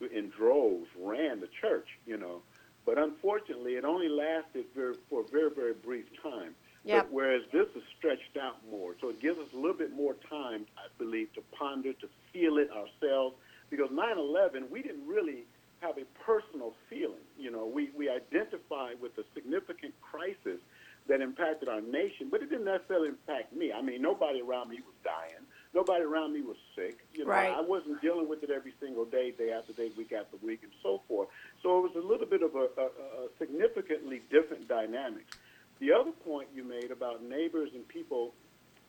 in 0.00 0.30
droves 0.30 0.86
ran 0.98 1.40
the 1.40 1.48
church, 1.60 1.88
you 2.06 2.16
know. 2.16 2.42
But 2.84 2.98
unfortunately, 2.98 3.72
it 3.72 3.84
only 3.84 4.08
lasted 4.08 4.66
for, 4.74 4.94
for 5.10 5.22
a 5.22 5.24
very, 5.24 5.50
very 5.50 5.74
brief 5.74 6.06
time. 6.22 6.54
Yep. 6.84 7.08
whereas 7.10 7.42
this 7.50 7.66
is 7.74 7.82
stretched 7.98 8.36
out 8.40 8.58
more. 8.70 8.94
So 9.00 9.08
it 9.08 9.20
gives 9.20 9.40
us 9.40 9.48
a 9.52 9.56
little 9.56 9.76
bit 9.76 9.92
more 9.92 10.14
time, 10.30 10.66
I 10.78 10.86
believe, 10.98 11.32
to 11.34 11.42
ponder, 11.50 11.92
to 11.94 12.08
feel 12.32 12.58
it 12.58 12.70
ourselves. 12.70 13.34
Because 13.70 13.88
9 13.90 14.18
11, 14.18 14.66
we 14.70 14.82
didn't 14.82 15.04
really 15.04 15.46
have 15.80 15.98
a 15.98 16.04
personal 16.24 16.74
feeling. 16.88 17.26
You 17.36 17.50
know, 17.50 17.66
we, 17.66 17.90
we 17.96 18.08
identified 18.08 19.00
with 19.00 19.18
a 19.18 19.24
significant 19.34 19.94
crisis 20.00 20.60
that 21.08 21.20
impacted 21.20 21.68
our 21.68 21.80
nation, 21.80 22.28
but 22.30 22.42
it 22.42 22.50
didn't 22.50 22.66
necessarily 22.66 23.08
impact 23.08 23.52
me. 23.52 23.72
I 23.72 23.82
mean, 23.82 24.00
nobody 24.00 24.40
around 24.40 24.70
me 24.70 24.76
was 24.76 24.94
dying 25.02 25.45
nobody 25.76 26.02
around 26.02 26.32
me 26.32 26.40
was 26.40 26.56
sick. 26.74 27.06
You 27.12 27.24
know, 27.24 27.30
right. 27.30 27.54
I 27.54 27.60
wasn't 27.60 28.00
dealing 28.00 28.28
with 28.28 28.42
it 28.42 28.50
every 28.50 28.72
single 28.80 29.04
day, 29.04 29.30
day 29.30 29.52
after 29.52 29.72
day, 29.74 29.90
week 29.96 30.12
after 30.12 30.36
week, 30.42 30.60
and 30.62 30.72
so 30.82 31.02
forth. 31.06 31.28
So 31.62 31.78
it 31.78 31.82
was 31.82 32.02
a 32.02 32.06
little 32.06 32.26
bit 32.26 32.42
of 32.42 32.54
a, 32.56 32.66
a, 32.80 32.86
a 32.86 33.28
significantly 33.38 34.22
different 34.30 34.66
dynamics. 34.66 35.36
The 35.78 35.92
other 35.92 36.10
point 36.10 36.48
you 36.54 36.64
made 36.64 36.90
about 36.90 37.22
neighbors 37.22 37.70
and 37.74 37.86
people 37.86 38.32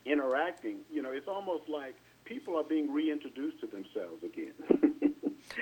interacting 0.06 0.80
you 0.90 1.02
know, 1.02 1.12
it's 1.12 1.28
almost 1.28 1.68
like 1.68 1.96
people 2.24 2.58
are 2.58 2.64
being 2.64 2.92
reintroduced 2.92 3.60
to 3.60 3.68
themselves 3.68 4.24
again. 4.24 4.54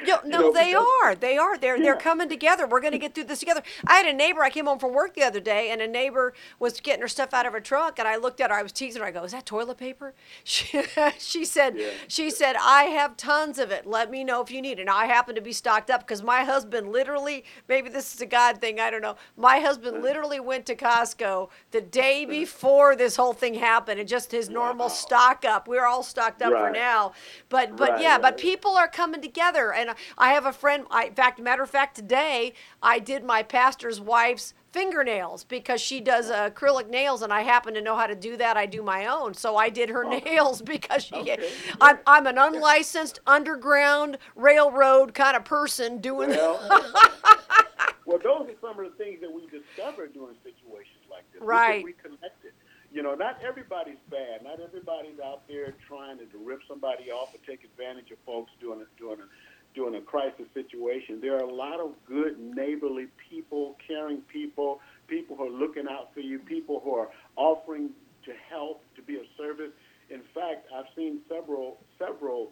No, 0.05 0.19
no, 0.25 0.39
know, 0.41 0.51
they 0.51 0.71
because- 0.71 0.85
are. 1.03 1.15
They 1.15 1.37
are. 1.37 1.57
They're 1.57 1.79
they're 1.79 1.95
coming 1.95 2.29
together. 2.29 2.67
We're 2.67 2.81
going 2.81 2.93
to 2.93 2.97
get 2.99 3.13
through 3.15 3.25
this 3.25 3.39
together. 3.39 3.61
I 3.87 3.95
had 3.95 4.05
a 4.07 4.13
neighbor. 4.13 4.41
I 4.43 4.49
came 4.49 4.65
home 4.65 4.79
from 4.79 4.93
work 4.93 5.13
the 5.13 5.23
other 5.23 5.39
day, 5.39 5.69
and 5.71 5.81
a 5.81 5.87
neighbor 5.87 6.33
was 6.59 6.79
getting 6.81 7.01
her 7.01 7.07
stuff 7.07 7.33
out 7.33 7.45
of 7.45 7.53
her 7.53 7.59
trunk, 7.59 7.99
and 7.99 8.07
I 8.07 8.15
looked 8.17 8.41
at 8.41 8.49
her. 8.51 8.57
I 8.57 8.63
was 8.63 8.71
teasing 8.71 9.01
her. 9.01 9.07
I 9.07 9.11
go, 9.11 9.23
"Is 9.23 9.31
that 9.31 9.45
toilet 9.45 9.77
paper?" 9.77 10.13
She, 10.43 10.81
she 11.17 11.45
said, 11.45 11.75
Yeah. 11.77 11.89
"She 12.07 12.29
said 12.29 12.55
I 12.61 12.83
have 12.85 13.17
tons 13.17 13.57
of 13.59 13.71
it. 13.71 13.85
Let 13.85 14.09
me 14.11 14.23
know 14.23 14.41
if 14.41 14.51
you 14.51 14.61
need 14.61 14.79
it." 14.79 14.85
Now 14.85 14.97
I 14.97 15.05
happen 15.05 15.35
to 15.35 15.41
be 15.41 15.53
stocked 15.53 15.89
up 15.89 16.01
because 16.01 16.21
my 16.23 16.43
husband 16.43 16.91
literally. 16.91 17.43
Maybe 17.67 17.89
this 17.89 18.13
is 18.13 18.21
a 18.21 18.25
God 18.25 18.59
thing. 18.61 18.79
I 18.79 18.89
don't 18.89 19.01
know. 19.01 19.15
My 19.37 19.59
husband 19.59 20.01
literally 20.03 20.39
went 20.39 20.65
to 20.67 20.75
Costco 20.75 21.49
the 21.71 21.81
day 21.81 22.25
before 22.41 22.95
this 22.95 23.15
whole 23.15 23.33
thing 23.33 23.53
happened, 23.55 23.99
and 23.99 24.07
just 24.09 24.31
his 24.31 24.49
normal 24.49 24.87
Wow. 24.87 24.93
stock 24.93 25.45
up. 25.45 25.67
We're 25.67 25.85
all 25.85 26.03
stocked 26.03 26.41
up 26.41 26.51
for 26.51 26.69
now, 26.71 27.13
but 27.49 27.75
but 27.77 27.91
Right, 27.91 28.01
yeah, 28.01 28.17
but 28.17 28.37
people 28.37 28.75
are 28.77 28.87
coming 28.87 29.21
together 29.21 29.73
and 29.73 29.84
i 30.17 30.29
have 30.29 30.45
a 30.45 30.53
friend 30.53 30.85
I, 30.89 31.05
in 31.05 31.13
fact 31.13 31.39
matter 31.39 31.63
of 31.63 31.69
fact 31.69 31.95
today 31.95 32.53
i 32.81 32.99
did 32.99 33.23
my 33.23 33.43
pastor's 33.43 33.99
wife's 33.99 34.53
fingernails 34.71 35.43
because 35.45 35.79
she 35.79 36.01
does 36.01 36.29
uh, 36.29 36.49
acrylic 36.49 36.89
nails 36.89 37.21
and 37.21 37.31
i 37.31 37.41
happen 37.41 37.73
to 37.73 37.81
know 37.81 37.95
how 37.95 38.07
to 38.07 38.15
do 38.15 38.37
that 38.37 38.57
i 38.57 38.65
do 38.65 38.81
my 38.81 39.05
own 39.05 39.33
so 39.33 39.55
i 39.55 39.69
did 39.69 39.89
her 39.89 40.05
oh. 40.05 40.19
nails 40.19 40.61
because 40.75 41.03
she 41.03 41.15
Okay. 41.15 41.49
I'm, 41.81 41.99
I'm 42.05 42.27
an 42.27 42.37
unlicensed 42.37 43.19
underground 43.25 44.17
railroad 44.35 45.13
kind 45.13 45.35
of 45.35 45.45
person 45.45 45.99
doing 45.99 46.29
Well, 46.29 46.59
well, 48.05 48.19
those 48.23 48.49
are 48.49 48.59
some 48.61 48.79
of 48.79 48.85
the 48.85 48.97
things 49.03 49.21
that 49.21 49.31
we 49.31 49.47
discover 49.47 50.07
during 50.07 50.35
situations 50.43 51.03
like 51.09 51.23
this. 51.33 51.41
Right. 51.41 51.83
We 51.83 51.91
get 51.91 52.03
reconnected. 52.03 52.51
You 52.91 53.03
know, 53.03 53.15
not 53.15 53.39
everybody's 53.43 53.99
bad. 54.09 54.43
Not 54.43 54.59
everybody's 54.61 55.19
out 55.19 55.47
there 55.47 55.73
trying 55.87 56.17
to, 56.19 56.25
rip 56.37 56.61
somebody 56.67 57.11
off 57.11 57.33
or 57.33 57.39
take 57.45 57.63
advantage 57.63 58.11
of 58.11 58.17
folks 58.25 58.51
doing 58.61 58.79
it, 58.79 58.87
during 58.97 59.19
a 59.19 59.27
during 59.75 59.95
a 59.95 60.01
crisis 60.01 60.45
situation. 60.53 61.19
There 61.21 61.35
are 61.35 61.43
a 61.43 61.53
lot 61.53 61.79
of 61.79 61.91
good 62.07 62.39
neighborly 62.39 63.07
people, 63.29 63.75
caring 63.85 64.21
people, 64.21 64.79
people 65.07 65.35
who 65.35 65.43
are 65.43 65.49
looking 65.49 65.85
out 65.89 66.13
for 66.13 66.21
you, 66.21 66.39
people 66.39 66.81
who 66.83 66.95
are 66.95 67.09
offering 67.35 67.89
to 68.25 68.31
help, 68.49 68.81
to 68.95 69.01
be 69.01 69.17
of 69.17 69.25
service. 69.37 69.71
In 70.09 70.21
fact, 70.33 70.67
I've 70.75 70.85
seen 70.95 71.19
several 71.29 71.77
several 71.99 72.51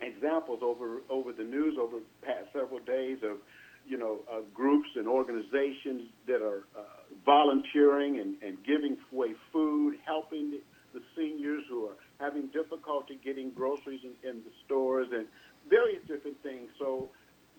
examples 0.00 0.60
over 0.62 1.02
over 1.08 1.32
the 1.32 1.44
news 1.44 1.76
over 1.80 1.96
the 1.98 2.26
past 2.26 2.46
several 2.52 2.80
days 2.80 3.18
of 3.22 3.38
you 3.86 3.98
know 3.98 4.20
uh, 4.30 4.40
groups 4.54 4.88
and 4.96 5.06
organizations 5.06 6.10
that 6.26 6.42
are 6.42 6.64
uh, 6.76 6.82
volunteering 7.24 8.20
and, 8.20 8.34
and 8.42 8.58
giving 8.64 8.96
away 9.12 9.34
food, 9.52 9.96
helping 10.04 10.50
the, 10.50 10.60
seniors 11.14 11.62
who 11.68 11.84
are 11.84 11.96
having 12.18 12.46
difficulty 12.48 13.18
getting 13.22 13.50
groceries 13.50 14.00
in, 14.02 14.30
in 14.30 14.36
the 14.36 14.50
stores 14.64 15.06
and 15.12 15.26
various 15.68 16.02
different 16.06 16.42
things. 16.42 16.70
So 16.78 17.10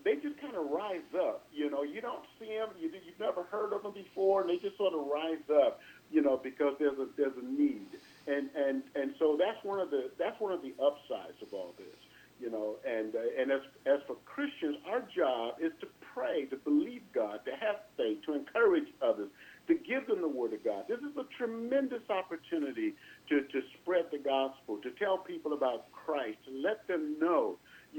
they 0.04 0.14
just 0.16 0.40
kind 0.40 0.54
of 0.54 0.70
rise 0.70 1.08
up. 1.16 1.46
You 1.52 1.70
know, 1.70 1.82
you 1.82 2.00
don't 2.00 2.24
see 2.38 2.46
them, 2.46 2.68
you, 2.78 2.90
you've 3.04 3.20
never 3.20 3.42
heard 3.44 3.72
of 3.72 3.82
them 3.82 3.92
before, 3.92 4.42
and 4.42 4.50
they 4.50 4.56
just 4.56 4.76
sort 4.76 4.94
of 4.94 5.06
rise 5.06 5.44
up. 5.64 5.80
You 6.10 6.22
know, 6.22 6.40
because 6.42 6.74
there's 6.78 6.98
a 6.98 7.06
there's 7.16 7.36
a 7.36 7.44
need, 7.44 7.88
and 8.26 8.48
and 8.56 8.82
and 8.94 9.14
so 9.18 9.36
that's 9.38 9.62
one 9.62 9.78
of 9.80 9.90
the 9.90 10.10
that's 10.18 10.40
one 10.40 10.52
of 10.52 10.62
the 10.62 10.72
upsides 10.82 11.36
of 11.42 11.52
all 11.52 11.74
this. 11.76 11.96
You 12.40 12.50
know, 12.50 12.76
and 12.86 13.14
uh, 13.14 13.18
and 13.38 13.50
as 13.52 13.60
as 13.84 14.00
for 14.06 14.16
Christians, 14.24 14.78
our 14.88 15.02
job 15.14 15.56
is 15.60 15.72
to 15.80 15.88
pray, 16.14 16.46
to 16.46 16.56
believe 16.56 17.02
God, 17.12 17.40
to 17.44 17.50
have 17.50 17.80
faith, 17.96 18.24
to 18.24 18.34
encourage 18.34 18.88
others, 19.02 19.28
to 19.66 19.74
give 19.74 20.06
them 20.06 20.22
the 20.22 20.28
Word 20.28 20.54
of 20.54 20.64
God. 20.64 20.84
This 20.88 21.00
is 21.00 21.14
a 21.18 21.26
tremendous 21.36 22.08
opportunity 22.08 22.94
to 23.28 23.42
to 23.42 23.60
spread 23.74 24.06
the 24.10 24.18
gospel, 24.18 24.78
to 24.78 24.90
tell 24.92 25.18
people 25.18 25.52
about 25.52 25.92
Christ, 25.92 26.38
to 26.46 26.52
let 26.62 26.86
them 26.88 27.16
know 27.20 27.58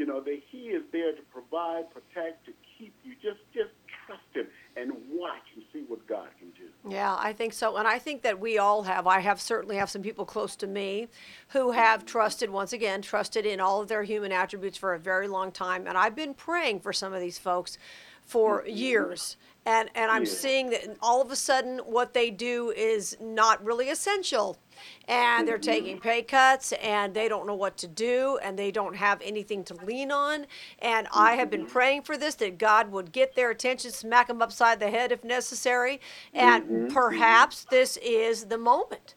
know 0.09 0.21
that 0.21 0.39
he 0.51 0.61
is 0.77 0.83
there 0.91 1.13
to 1.13 1.21
provide 1.31 1.83
protect 1.91 2.45
to 2.45 2.51
keep 2.77 2.93
you 3.03 3.13
just 3.15 3.39
just 3.53 3.69
trust 4.05 4.21
him 4.33 4.47
and 4.75 4.91
watch 5.11 5.45
and 5.55 5.63
see 5.71 5.83
what 5.87 6.05
god 6.07 6.29
can 6.39 6.49
do 6.49 6.69
Yeah, 6.89 7.15
I 7.19 7.33
think 7.33 7.53
so. 7.53 7.77
And 7.77 7.87
I 7.87 7.99
think 7.99 8.21
that 8.23 8.39
we 8.39 8.57
all 8.57 8.83
have. 8.83 9.05
I 9.05 9.19
have 9.19 9.39
certainly 9.41 9.75
have 9.75 9.89
some 9.89 10.01
people 10.01 10.25
close 10.25 10.55
to 10.57 10.67
me 10.67 11.07
who 11.49 11.71
have 11.71 12.05
trusted, 12.05 12.49
once 12.49 12.73
again, 12.73 13.01
trusted 13.01 13.45
in 13.45 13.59
all 13.59 13.81
of 13.81 13.87
their 13.87 14.03
human 14.03 14.31
attributes 14.31 14.77
for 14.77 14.93
a 14.93 14.99
very 14.99 15.27
long 15.27 15.51
time. 15.51 15.85
And 15.87 15.97
I've 15.97 16.15
been 16.15 16.33
praying 16.33 16.79
for 16.79 16.93
some 16.93 17.13
of 17.13 17.19
these 17.19 17.37
folks 17.37 17.77
for 18.21 18.61
mm-hmm. 18.61 18.77
years. 18.77 19.37
And, 19.65 19.89
and 19.93 20.09
I'm 20.09 20.23
Yeah. 20.23 20.31
seeing 20.31 20.69
that 20.69 20.97
all 21.01 21.21
of 21.21 21.31
a 21.31 21.35
sudden 21.35 21.79
what 21.79 22.13
they 22.13 22.31
do 22.31 22.71
is 22.71 23.17
not 23.19 23.63
really 23.63 23.89
essential. 23.89 24.57
And 25.07 25.47
they're 25.47 25.57
taking 25.57 25.99
pay 25.99 26.21
cuts 26.21 26.71
and 26.73 27.13
they 27.13 27.27
don't 27.27 27.47
know 27.47 27.55
what 27.55 27.77
to 27.77 27.87
do 27.87 28.39
and 28.43 28.57
they 28.57 28.71
don't 28.71 28.95
have 28.95 29.21
anything 29.23 29.63
to 29.65 29.73
lean 29.85 30.11
on. 30.11 30.45
And 30.79 31.07
I 31.13 31.33
have 31.35 31.49
been 31.49 31.65
praying 31.65 32.03
for 32.03 32.17
this 32.17 32.35
that 32.35 32.57
God 32.57 32.91
would 32.91 33.11
get 33.11 33.35
their 33.35 33.49
attention, 33.51 33.91
smack 33.91 34.27
them 34.27 34.41
upside 34.41 34.79
the 34.79 34.89
head 34.89 35.11
if 35.11 35.23
necessary. 35.23 35.99
And 36.33 36.63
mm-hmm. 36.63 36.87
perhaps 36.93 37.65
this 37.69 37.97
is 37.97 38.45
the 38.45 38.57
moment. 38.57 39.15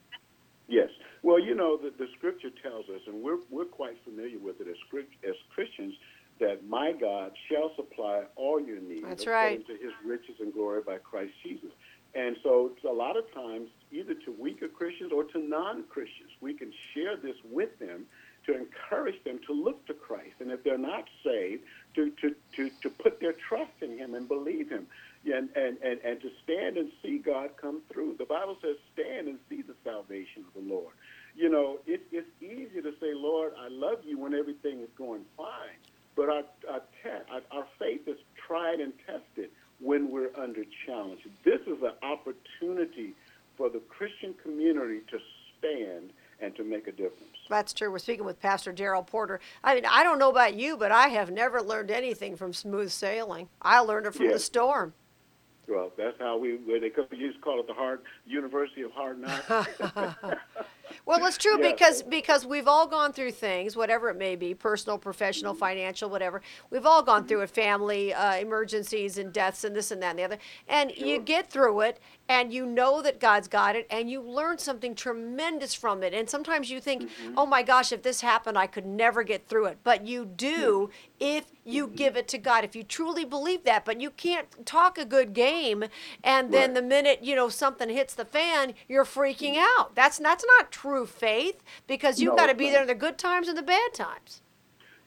yes 0.68 0.88
well 1.22 1.38
you 1.38 1.54
know 1.54 1.76
the, 1.76 1.92
the 1.98 2.06
scripture 2.16 2.50
tells 2.62 2.88
us 2.88 3.00
and 3.06 3.22
we're 3.22 3.38
we're 3.50 3.64
quite 3.64 3.96
familiar 4.04 4.38
with 4.38 4.60
it 4.60 4.68
as 4.68 4.76
script 4.86 5.12
as 5.26 5.34
christians 5.54 5.94
that 6.40 6.66
my 6.66 6.92
god 6.92 7.32
shall 7.48 7.70
supply 7.76 8.22
all 8.36 8.60
your 8.60 8.80
needs 8.80 9.02
That's 9.02 9.22
according 9.22 9.58
right. 9.58 9.66
to 9.66 9.72
his 9.74 9.92
riches 10.04 10.36
and 10.40 10.52
glory 10.52 10.82
by 10.84 10.98
christ 10.98 11.32
jesus 11.44 11.70
and 12.14 12.36
so 12.42 12.72
a 12.88 12.92
lot 12.92 13.16
of 13.16 13.32
times 13.32 13.68
either 13.90 14.14
to 14.14 14.32
weaker 14.38 14.68
christians 14.68 15.12
or 15.12 15.24
to 15.24 15.38
non-christians 15.38 16.30
we 16.40 16.52
can 16.54 16.72
share 16.92 17.16
this 17.16 17.36
with 17.50 17.78
them 17.78 18.06
to 18.46 18.56
encourage 18.56 19.22
them 19.24 19.38
to 19.46 19.52
look 19.52 19.84
to 19.86 19.94
Christ. 19.94 20.34
And 20.40 20.50
if 20.50 20.62
they're 20.64 20.78
not 20.78 21.08
saved, 21.24 21.62
to, 21.94 22.10
to, 22.20 22.34
to, 22.56 22.70
to 22.82 22.90
put 22.90 23.20
their 23.20 23.32
trust 23.32 23.72
in 23.80 23.98
Him 23.98 24.14
and 24.14 24.26
believe 24.26 24.68
Him 24.68 24.86
and, 25.24 25.48
and, 25.54 25.78
and, 25.82 26.00
and 26.04 26.20
to 26.20 26.30
stand 26.42 26.76
and 26.76 26.90
see 27.02 27.18
God 27.18 27.50
come 27.60 27.82
through. 27.92 28.16
The 28.18 28.24
Bible 28.24 28.56
says, 28.60 28.76
stand 28.94 29.28
and 29.28 29.38
see 29.48 29.62
the 29.62 29.74
salvation 29.84 30.44
of 30.46 30.62
the 30.62 30.68
Lord. 30.68 30.94
You 31.36 31.48
know, 31.48 31.78
it, 31.86 32.02
it's 32.10 32.28
easy 32.40 32.82
to 32.82 32.92
say, 33.00 33.14
Lord, 33.14 33.52
I 33.58 33.68
love 33.68 33.98
you 34.04 34.18
when 34.18 34.34
everything 34.34 34.80
is 34.80 34.90
going 34.98 35.22
fine. 35.36 35.78
But 36.14 36.28
our, 36.28 36.42
our, 36.68 36.82
te- 37.02 37.46
our 37.50 37.66
faith 37.78 38.06
is 38.06 38.18
tried 38.46 38.80
and 38.80 38.92
tested 39.06 39.50
when 39.82 40.10
we're 40.10 40.30
under 40.38 40.64
challenge. 40.86 41.20
This 41.44 41.60
is 41.66 41.82
an 41.82 41.92
opportunity 42.02 43.14
for 43.56 43.68
the 43.68 43.80
Christian 43.80 44.34
community 44.42 45.00
to 45.10 45.18
stand 45.58 46.10
and 46.40 46.54
to 46.56 46.64
make 46.64 46.86
a 46.86 46.92
difference. 46.92 47.36
That's 47.48 47.72
true. 47.72 47.90
We're 47.90 47.98
speaking 47.98 48.24
with 48.24 48.40
Pastor 48.40 48.72
Daryl 48.72 49.06
Porter. 49.06 49.40
I 49.62 49.74
mean, 49.74 49.84
I 49.84 50.02
don't 50.02 50.18
know 50.18 50.30
about 50.30 50.54
you, 50.54 50.76
but 50.76 50.92
I 50.92 51.08
have 51.08 51.30
never 51.30 51.60
learned 51.60 51.90
anything 51.90 52.36
from 52.36 52.52
smooth 52.52 52.90
sailing. 52.90 53.48
I 53.60 53.80
learned 53.80 54.06
it 54.06 54.14
from 54.14 54.28
the 54.28 54.38
storm. 54.38 54.94
Well, 55.68 55.92
that's 55.96 56.18
how 56.18 56.38
we 56.38 56.56
where 56.56 56.80
they 56.80 56.90
to 56.90 57.04
call 57.40 57.60
it 57.60 57.66
the 57.66 57.74
hard 57.74 58.00
University 58.26 58.82
of 58.82 58.90
Hard 58.92 59.20
Knocks. 59.20 59.48
Well, 61.06 61.24
it's 61.26 61.38
true 61.38 61.58
Yeah. 61.60 61.72
because 61.72 62.02
because 62.02 62.46
we've 62.46 62.68
all 62.68 62.86
gone 62.86 63.12
through 63.12 63.32
things, 63.32 63.76
whatever 63.76 64.10
it 64.10 64.16
may 64.16 64.36
be, 64.36 64.54
personal, 64.54 64.98
professional, 64.98 65.54
financial, 65.54 66.08
whatever. 66.08 66.42
We've 66.70 66.86
all 66.86 67.02
gone 67.02 67.26
through 67.26 67.40
it, 67.42 67.50
family 67.50 68.12
uh, 68.14 68.36
emergencies 68.36 69.18
and 69.18 69.32
deaths 69.32 69.64
and 69.64 69.74
this 69.74 69.90
and 69.90 70.02
that 70.02 70.10
and 70.10 70.18
the 70.18 70.24
other. 70.24 70.38
And 70.68 70.92
you 70.96 71.18
get 71.18 71.50
through 71.50 71.80
it, 71.82 72.00
and 72.28 72.52
you 72.52 72.66
know 72.66 73.02
that 73.02 73.20
God's 73.20 73.48
got 73.48 73.76
it, 73.76 73.86
and 73.90 74.10
you 74.10 74.20
learn 74.20 74.58
something 74.58 74.94
tremendous 74.94 75.74
from 75.74 76.02
it. 76.02 76.14
And 76.14 76.28
sometimes 76.28 76.70
you 76.70 76.80
think, 76.80 77.02
mm-hmm. 77.02 77.34
"Oh 77.36 77.46
my 77.46 77.62
gosh, 77.62 77.92
if 77.92 78.02
this 78.02 78.20
happened, 78.20 78.58
I 78.58 78.66
could 78.66 78.86
never 78.86 79.22
get 79.22 79.48
through 79.48 79.66
it." 79.66 79.78
But 79.84 80.06
you 80.06 80.24
do 80.24 80.90
if 81.20 81.46
you 81.64 81.86
mm-hmm. 81.86 81.94
give 81.94 82.16
it 82.16 82.28
to 82.28 82.38
God, 82.38 82.64
if 82.64 82.74
you 82.74 82.82
truly 82.82 83.24
believe 83.24 83.64
that. 83.64 83.84
But 83.84 84.00
you 84.00 84.10
can't 84.10 84.66
talk 84.66 84.98
a 84.98 85.04
good 85.04 85.32
game, 85.32 85.84
and 86.24 86.52
then 86.52 86.70
Right. 86.70 86.74
the 86.74 86.82
minute 86.82 87.18
you 87.22 87.34
know 87.36 87.48
something 87.48 87.88
hits 87.88 88.14
the 88.14 88.24
fan, 88.24 88.74
you're 88.88 89.04
freaking 89.04 89.54
mm-hmm. 89.54 89.80
out. 89.80 89.94
That's 89.94 90.18
that's 90.18 90.44
not 90.58 90.70
true 90.70 90.81
faith 91.06 91.62
because 91.86 92.20
you've 92.20 92.32
No, 92.32 92.36
got 92.36 92.46
to 92.48 92.54
be 92.54 92.70
there 92.70 92.82
in 92.82 92.86
the 92.88 92.94
good 92.94 93.18
times 93.18 93.48
and 93.48 93.56
the 93.56 93.62
bad 93.62 93.92
times. 93.94 94.42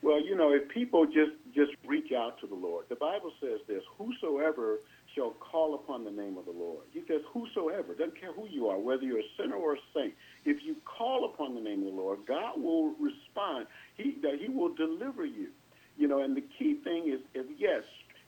well, 0.01 0.22
you 0.24 0.36
know, 0.36 0.51
if 0.53 0.67
people 0.70 1.05
just 1.05 1.32
just 1.53 1.72
reach 1.86 2.12
out 2.12 2.39
to 2.41 2.48
the 2.48 2.55
Lord, 2.55 2.86
the 2.89 2.96
Bible 2.96 3.32
says 3.41 3.60
this: 3.67 3.84
"Whosoever 3.98 4.79
shall 5.15 5.32
call 5.32 5.75
upon 5.75 6.03
the 6.03 6.12
name 6.12 6.38
of 6.38 6.46
the 6.46 6.51
Lord." 6.51 6.84
He 6.91 7.01
says, 7.08 7.22
"Whosoever." 7.34 7.94
Doesn't 7.94 8.20
care 8.20 8.34
who 8.34 8.48
you 8.50 8.67
are, 8.67 8.77
whether 8.77 9.03
you're 9.03 9.20
a 9.20 9.32
sinner 9.38 9.55
or 9.55 9.74
a 9.75 9.77
saint. 9.94 10.13
If 10.46 10.63
you 10.63 10.75
call 10.86 11.25
upon 11.25 11.55
the 11.55 11.62
name 11.62 11.79
of 11.79 11.86
the 11.94 12.00
Lord, 12.01 12.20
God 12.27 12.62
will 12.62 12.91
respond. 13.00 13.67
He 13.96 14.17
that 14.22 14.36
He 14.39 14.50
will 14.50 14.74
deliver 14.74 15.25
you. 15.25 15.50
You 15.98 16.08
know, 16.08 16.22
and 16.22 16.36
the 16.36 16.44
key 16.60 16.75
thing 16.84 17.08
is, 17.08 17.22
is 17.34 17.46
yes, 17.58 17.84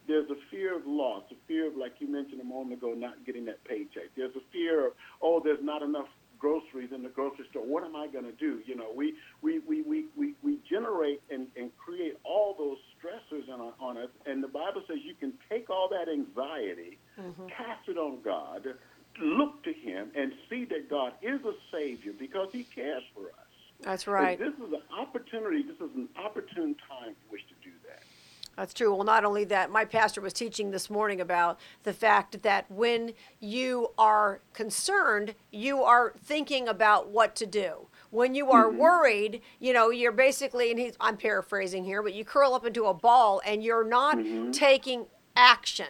there's 0.07 0.29
a 0.29 0.37
fear 0.49 0.75
of 0.77 0.87
loss, 0.87 1.23
a 1.31 1.35
fear 1.47 1.67
of, 1.67 1.75
like 1.75 1.95
you 1.99 2.07
mentioned 2.07 2.39
a 2.39 2.45
moment 2.45 2.79
ago, 2.79 2.93
not 2.95 3.25
getting 3.25 3.43
that 3.45 3.61
paycheck. 3.65 4.07
There's 4.15 4.35
a 4.37 4.45
fear 4.53 4.87
of, 4.87 4.93
oh, 5.21 5.41
there's 5.43 5.61
not 5.61 5.81
enough 5.83 6.07
groceries 6.39 6.91
in 6.93 7.03
the 7.03 7.09
grocery 7.09 7.45
store. 7.49 7.63
What 7.63 7.83
am 7.83 7.95
I 7.95 8.07
going 8.07 8.25
to 8.25 8.31
do? 8.33 8.61
You 8.65 8.75
know, 8.75 8.91
we 8.95 9.15
we, 9.41 9.59
we, 9.59 9.81
we, 9.81 10.05
we, 10.15 10.33
we 10.43 10.59
generate 10.69 11.21
and, 11.29 11.47
and 11.55 11.71
create 11.77 12.17
all 12.23 12.55
those 12.57 12.77
stressors 12.97 13.49
on, 13.49 13.73
on 13.79 13.97
us. 13.97 14.09
And 14.25 14.43
the 14.43 14.47
Bible 14.47 14.81
says 14.87 14.97
you 15.03 15.15
can 15.15 15.33
take 15.49 15.69
all 15.69 15.89
that 15.89 16.11
anxiety, 16.11 16.97
mm-hmm. 17.19 17.47
cast 17.47 17.87
it 17.87 17.97
on 17.97 18.19
God, 18.23 18.67
look 19.19 19.63
to 19.63 19.73
Him, 19.73 20.11
and 20.15 20.31
see 20.49 20.65
that 20.65 20.89
God 20.89 21.13
is 21.21 21.39
a 21.45 21.53
Savior 21.71 22.13
because 22.17 22.49
He 22.51 22.63
cares 22.63 23.03
for 23.13 23.27
us. 23.27 23.47
That's 23.81 24.07
right. 24.07 24.39
And 24.39 24.53
this 24.53 24.67
is 24.67 24.73
an 24.73 24.81
opportunity. 24.97 25.61
This 25.61 25.75
is 25.75 25.95
an 25.95 26.09
opportune 26.17 26.75
time 26.89 27.13
for 27.13 27.33
which 27.33 27.47
to. 27.49 27.56
That's 28.57 28.73
true. 28.73 28.93
Well, 28.93 29.03
not 29.05 29.23
only 29.23 29.43
that, 29.45 29.69
my 29.69 29.85
pastor 29.85 30.19
was 30.19 30.33
teaching 30.33 30.71
this 30.71 30.89
morning 30.89 31.21
about 31.21 31.59
the 31.83 31.93
fact 31.93 32.41
that 32.41 32.65
when 32.71 33.13
you 33.39 33.89
are 33.99 34.41
concerned, 34.53 35.35
you 35.51 35.83
are 35.83 36.13
thinking 36.25 36.67
about 36.67 37.09
what 37.09 37.35
to 37.35 37.45
do. 37.45 37.87
When 38.09 38.33
you 38.33 38.51
are 38.51 38.67
Mm-hmm. 38.67 38.79
worried, 38.79 39.41
you 39.59 39.73
know, 39.73 39.91
you're 39.91 40.11
basically, 40.11 40.71
and 40.71 40.79
he's, 40.79 40.95
I'm 40.99 41.17
paraphrasing 41.17 41.83
here, 41.83 42.01
but 42.01 42.15
you 42.15 42.25
curl 42.25 42.53
up 42.55 42.65
into 42.65 42.85
a 42.85 42.93
ball 42.95 43.41
and 43.45 43.63
you're 43.63 43.83
not 43.87 44.17
Mm-hmm. 44.17 44.51
taking 44.51 45.05
action 45.35 45.87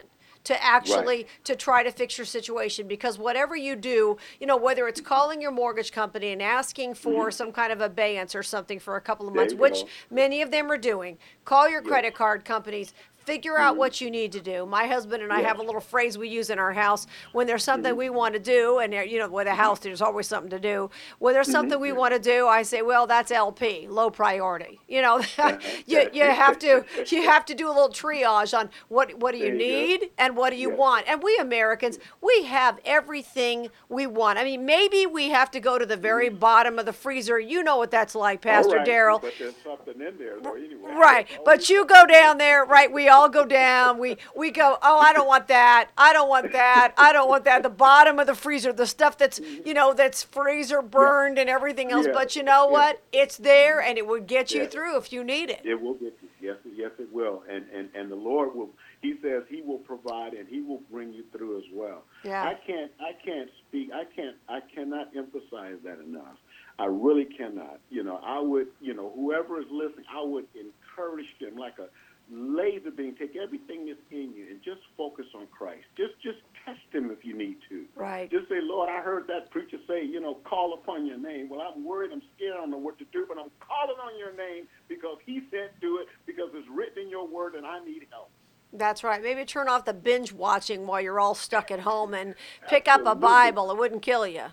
to 0.48 0.64
actually 0.64 1.26
to 1.44 1.54
try 1.54 1.82
to 1.82 1.90
fix 1.92 2.16
your 2.16 2.24
situation 2.24 2.88
because 2.88 3.18
whatever 3.18 3.54
you 3.54 3.76
do 3.76 4.16
you 4.40 4.46
know 4.46 4.56
whether 4.56 4.88
it's 4.88 4.98
calling 4.98 5.42
your 5.42 5.50
mortgage 5.50 5.92
company 5.92 6.32
and 6.32 6.40
asking 6.40 6.94
for 6.94 7.30
some 7.30 7.52
kind 7.52 7.70
of 7.70 7.82
abeyance 7.82 8.34
or 8.34 8.42
something 8.42 8.78
for 8.78 8.96
a 8.96 9.00
couple 9.00 9.26
of 9.26 9.28
Mm-hmm. 9.28 9.40
Months 9.40 9.54
which 9.54 9.82
go. 9.82 9.88
many 10.10 10.40
of 10.40 10.50
them 10.50 10.72
are 10.72 10.78
doing 10.78 11.18
call 11.44 11.68
your 11.68 11.82
credit 11.82 12.14
card 12.14 12.46
companies 12.46 12.94
figure 13.28 13.58
out 13.58 13.72
mm-hmm. 13.72 13.80
what 13.80 14.00
you 14.00 14.10
need 14.10 14.32
to 14.32 14.40
do. 14.40 14.64
My 14.64 14.86
husband 14.86 15.22
and 15.22 15.30
i 15.30 15.40
have 15.42 15.58
a 15.58 15.62
little 15.62 15.82
phrase 15.82 16.16
we 16.16 16.30
use 16.30 16.48
in 16.48 16.58
our 16.58 16.72
house. 16.72 17.06
When 17.32 17.46
there's 17.46 17.62
something 17.62 17.90
mm-hmm. 17.90 17.98
we 17.98 18.08
want 18.08 18.32
to 18.32 18.40
do 18.40 18.78
and 18.78 18.94
you 18.94 19.18
know 19.18 19.28
with 19.28 19.46
a 19.46 19.50
mm-hmm. 19.50 19.60
house 19.60 19.80
there's 19.80 20.00
always 20.00 20.26
something 20.26 20.50
to 20.50 20.58
do. 20.58 20.90
When 21.18 21.34
there's 21.34 21.50
something 21.50 21.78
we 21.78 21.92
want 21.92 22.14
to 22.14 22.18
do 22.18 22.46
i 22.48 22.62
say 22.62 22.80
well 22.80 23.06
that's 23.06 23.30
lp 23.30 23.86
low 23.88 24.08
priority. 24.08 24.80
You 24.88 25.02
know 25.02 25.16
you, 25.86 26.08
you 26.12 26.22
have 26.22 26.58
to 26.60 26.84
you 27.08 27.22
have 27.24 27.44
to 27.44 27.54
do 27.54 27.66
a 27.68 27.74
little 27.78 27.90
triage 27.90 28.56
on 28.58 28.70
what 28.88 29.18
what 29.18 29.32
do 29.32 29.38
you 29.38 29.46
you 29.46 29.52
go. 29.52 29.58
need 29.58 30.10
and 30.16 30.34
what 30.34 30.50
do 30.50 30.56
you 30.56 30.70
Yes. 30.70 30.78
want. 30.78 31.02
And 31.08 31.22
we 31.22 31.36
americans 31.38 31.98
we 32.22 32.44
have 32.44 32.80
everything 32.84 33.68
we 33.90 34.06
want. 34.06 34.38
I 34.38 34.44
mean 34.44 34.64
maybe 34.64 35.04
we 35.04 35.28
have 35.28 35.50
to 35.50 35.60
go 35.60 35.78
to 35.78 35.84
the 35.84 35.96
very 35.96 36.30
bottom 36.30 36.78
of 36.78 36.86
the 36.86 36.92
freezer. 36.92 37.38
You 37.38 37.62
know 37.62 37.76
what 37.76 37.90
that's 37.90 38.14
like 38.14 38.40
pastor 38.40 38.76
right, 38.76 38.88
daryl 38.88 39.20
But 39.20 39.34
there's 39.38 39.54
something 39.62 40.00
in 40.00 40.16
there, 40.18 40.40
though, 40.40 40.54
anyway. 40.54 40.92
Right, 40.94 41.26
oh, 41.38 41.42
but 41.44 41.68
you 41.68 41.84
go 41.84 42.06
down 42.06 42.38
there, 42.38 42.64
right? 42.64 42.90
We 42.92 43.08
all 43.08 43.17
go 43.26 43.44
down. 43.46 43.98
We 43.98 44.18
we 44.36 44.50
go. 44.52 44.76
Oh, 44.82 44.98
I 44.98 45.12
don't 45.12 45.26
want 45.26 45.48
that. 45.48 45.88
I 45.96 46.12
don't 46.12 46.28
want 46.28 46.52
that. 46.52 46.92
I 46.98 47.12
don't 47.12 47.28
want 47.28 47.44
that. 47.46 47.62
The 47.62 47.70
bottom 47.70 48.18
of 48.18 48.26
the 48.26 48.34
freezer, 48.34 48.72
the 48.72 48.86
stuff 48.86 49.16
that's 49.18 49.40
you 49.40 49.72
know 49.74 49.94
that's 49.94 50.22
freezer 50.22 50.82
burned 50.82 51.38
and 51.38 51.48
everything 51.50 51.90
else. 51.90 52.06
Yeah. 52.06 52.12
But 52.12 52.36
you 52.36 52.42
know 52.42 52.66
Yeah. 52.66 52.72
what? 52.72 53.02
It's 53.12 53.36
there, 53.38 53.80
and 53.80 53.96
it 53.98 54.06
would 54.06 54.26
get 54.26 54.52
you 54.52 54.62
Yeah. 54.62 54.68
through 54.68 54.96
if 54.98 55.12
you 55.12 55.24
need 55.24 55.50
it. 55.50 55.62
It 55.64 55.80
will 55.80 55.94
get 55.94 56.16
you. 56.22 56.28
Yes, 56.40 56.56
yes, 56.72 56.92
it 57.00 57.12
will. 57.12 57.42
And, 57.50 57.64
and 57.74 57.88
and 57.94 58.10
the 58.10 58.16
Lord 58.16 58.54
will. 58.54 58.70
He 59.00 59.14
says 59.22 59.44
He 59.48 59.62
will 59.62 59.78
provide 59.78 60.34
and 60.34 60.46
He 60.48 60.60
will 60.60 60.82
bring 60.90 61.12
you 61.12 61.24
through 61.32 61.58
as 61.58 61.64
well. 61.72 62.02
Yeah. 62.24 62.42
I 62.44 62.54
can't. 62.66 62.92
I 63.00 63.12
can't 63.24 63.48
speak. 63.66 63.90
I 63.92 64.04
can't. 64.04 64.36
I 64.48 64.60
cannot 64.74 65.08
emphasize 65.16 65.78
that 65.84 65.98
enough. 66.00 66.36
I 66.80 66.84
really 66.86 67.24
cannot. 67.24 67.80
You 67.90 68.04
know, 68.04 68.20
I 68.24 68.38
would. 68.38 68.68
You 68.80 68.94
know, 68.94 69.12
whoever 69.16 69.58
is 69.60 69.66
listening, 69.70 70.04
I 70.12 70.22
would 70.22 70.46
encourage 70.54 71.26
them 71.40 71.56
like 71.56 71.78
a 71.78 71.88
laser 72.30 72.90
beam. 72.90 73.14
Take 73.18 73.36
everything 73.36 73.86
that's 73.86 73.98
in 74.10 74.32
you 74.34 74.46
and 74.50 74.62
just 74.62 74.80
focus 74.96 75.26
on 75.34 75.46
Christ. 75.46 75.84
Just 75.96 76.14
just 76.22 76.38
test 76.64 76.80
Him 76.92 77.10
if 77.10 77.24
you 77.24 77.36
need 77.36 77.56
to. 77.68 77.84
Right. 77.94 78.30
Just 78.30 78.48
say, 78.48 78.60
Lord, 78.62 78.88
I 78.90 79.00
heard 79.00 79.26
that 79.28 79.50
preacher 79.50 79.78
say, 79.86 80.04
you 80.04 80.20
know, 80.20 80.34
call 80.44 80.74
upon 80.74 81.06
your 81.06 81.18
name. 81.18 81.48
Well, 81.48 81.60
I'm 81.60 81.84
worried, 81.84 82.10
I'm 82.12 82.22
scared, 82.36 82.54
I 82.54 82.60
don't 82.60 82.70
know 82.70 82.78
what 82.78 82.98
to 82.98 83.04
do, 83.12 83.24
but 83.28 83.38
I'm 83.38 83.50
calling 83.60 83.98
on 84.02 84.18
your 84.18 84.34
name 84.36 84.66
because 84.88 85.18
he 85.24 85.42
said 85.50 85.70
do 85.80 85.98
it, 85.98 86.08
because 86.26 86.50
it's 86.54 86.68
written 86.70 87.04
in 87.04 87.08
your 87.10 87.26
word 87.26 87.54
and 87.54 87.66
I 87.66 87.84
need 87.84 88.06
help. 88.10 88.30
That's 88.72 89.02
right. 89.02 89.22
Maybe 89.22 89.44
turn 89.46 89.68
off 89.68 89.86
the 89.86 89.94
binge 89.94 90.32
watching 90.32 90.86
while 90.86 91.00
you're 91.00 91.18
all 91.20 91.34
stuck 91.34 91.70
at 91.70 91.80
home 91.80 92.12
and 92.12 92.34
pick 92.68 92.86
up 92.86 93.06
a 93.06 93.14
Bible. 93.14 93.70
It 93.70 93.78
wouldn't 93.78 94.02
kill 94.02 94.26
you. 94.26 94.44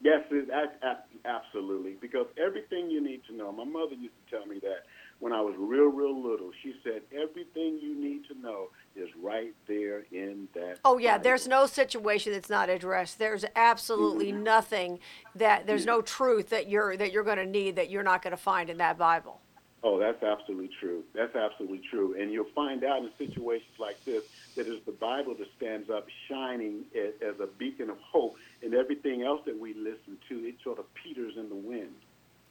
Yes, 0.00 0.22
it, 0.30 0.48
a- 0.50 0.86
a- 0.86 1.04
absolutely. 1.24 1.96
Because 2.00 2.26
everything 2.36 2.90
you 2.90 3.00
need 3.02 3.22
to 3.28 3.34
know, 3.34 3.52
my 3.52 3.64
mother 3.64 3.94
used 3.94 4.14
to 4.28 4.36
tell 4.36 4.46
me 4.46 4.58
that 4.60 4.84
when 5.20 5.32
I 5.32 5.40
was 5.40 5.54
real, 5.58 5.86
real 5.86 6.16
little. 6.22 6.50
She 6.62 6.74
said, 6.82 7.02
everything 7.12 7.78
you 7.82 7.94
need 7.94 8.26
to 8.28 8.34
know 8.40 8.68
is 8.96 9.08
right 9.22 9.54
there 9.66 10.04
in 10.12 10.48
that. 10.54 10.78
Oh 10.84 10.98
yeah, 10.98 11.12
Bible." 11.12 11.24
there's 11.24 11.48
no 11.48 11.66
situation 11.66 12.32
that's 12.32 12.50
not 12.50 12.68
addressed. 12.68 13.18
There's 13.18 13.44
absolutely 13.56 14.32
Mm-hmm. 14.32 14.42
nothing 14.42 14.98
that 15.34 15.66
there's 15.66 15.86
no 15.86 16.00
truth 16.00 16.50
that 16.50 16.68
you're 16.68 16.96
that 16.96 17.12
you're 17.12 17.24
going 17.24 17.38
to 17.38 17.46
need 17.46 17.76
that 17.76 17.90
you're 17.90 18.02
not 18.02 18.22
going 18.22 18.30
to 18.32 18.36
find 18.36 18.70
in 18.70 18.78
that 18.78 18.96
Bible. 18.98 19.40
Oh, 19.86 19.98
that's 19.98 20.22
absolutely 20.22 20.70
true. 20.80 21.02
That's 21.14 21.36
absolutely 21.36 21.82
true. 21.90 22.16
And 22.18 22.32
you'll 22.32 22.46
find 22.54 22.84
out 22.84 23.02
in 23.02 23.10
situations 23.18 23.78
like 23.78 24.02
this 24.06 24.24
that 24.56 24.66
it's 24.66 24.82
the 24.86 24.92
Bible 24.92 25.34
that 25.38 25.46
stands 25.58 25.90
up 25.90 26.06
shining 26.28 26.84
as, 26.96 27.12
as 27.20 27.38
a 27.40 27.46
beacon 27.46 27.90
of 27.90 27.98
hope, 28.00 28.36
and 28.62 28.72
everything 28.74 29.22
else 29.22 29.42
that 29.44 29.58
we 29.58 29.74
listen 29.74 30.16
to, 30.30 30.36
it 30.46 30.54
sort 30.64 30.78
of 30.78 30.86
peters 30.94 31.34
in 31.36 31.50
the 31.50 31.54
wind. 31.54 31.94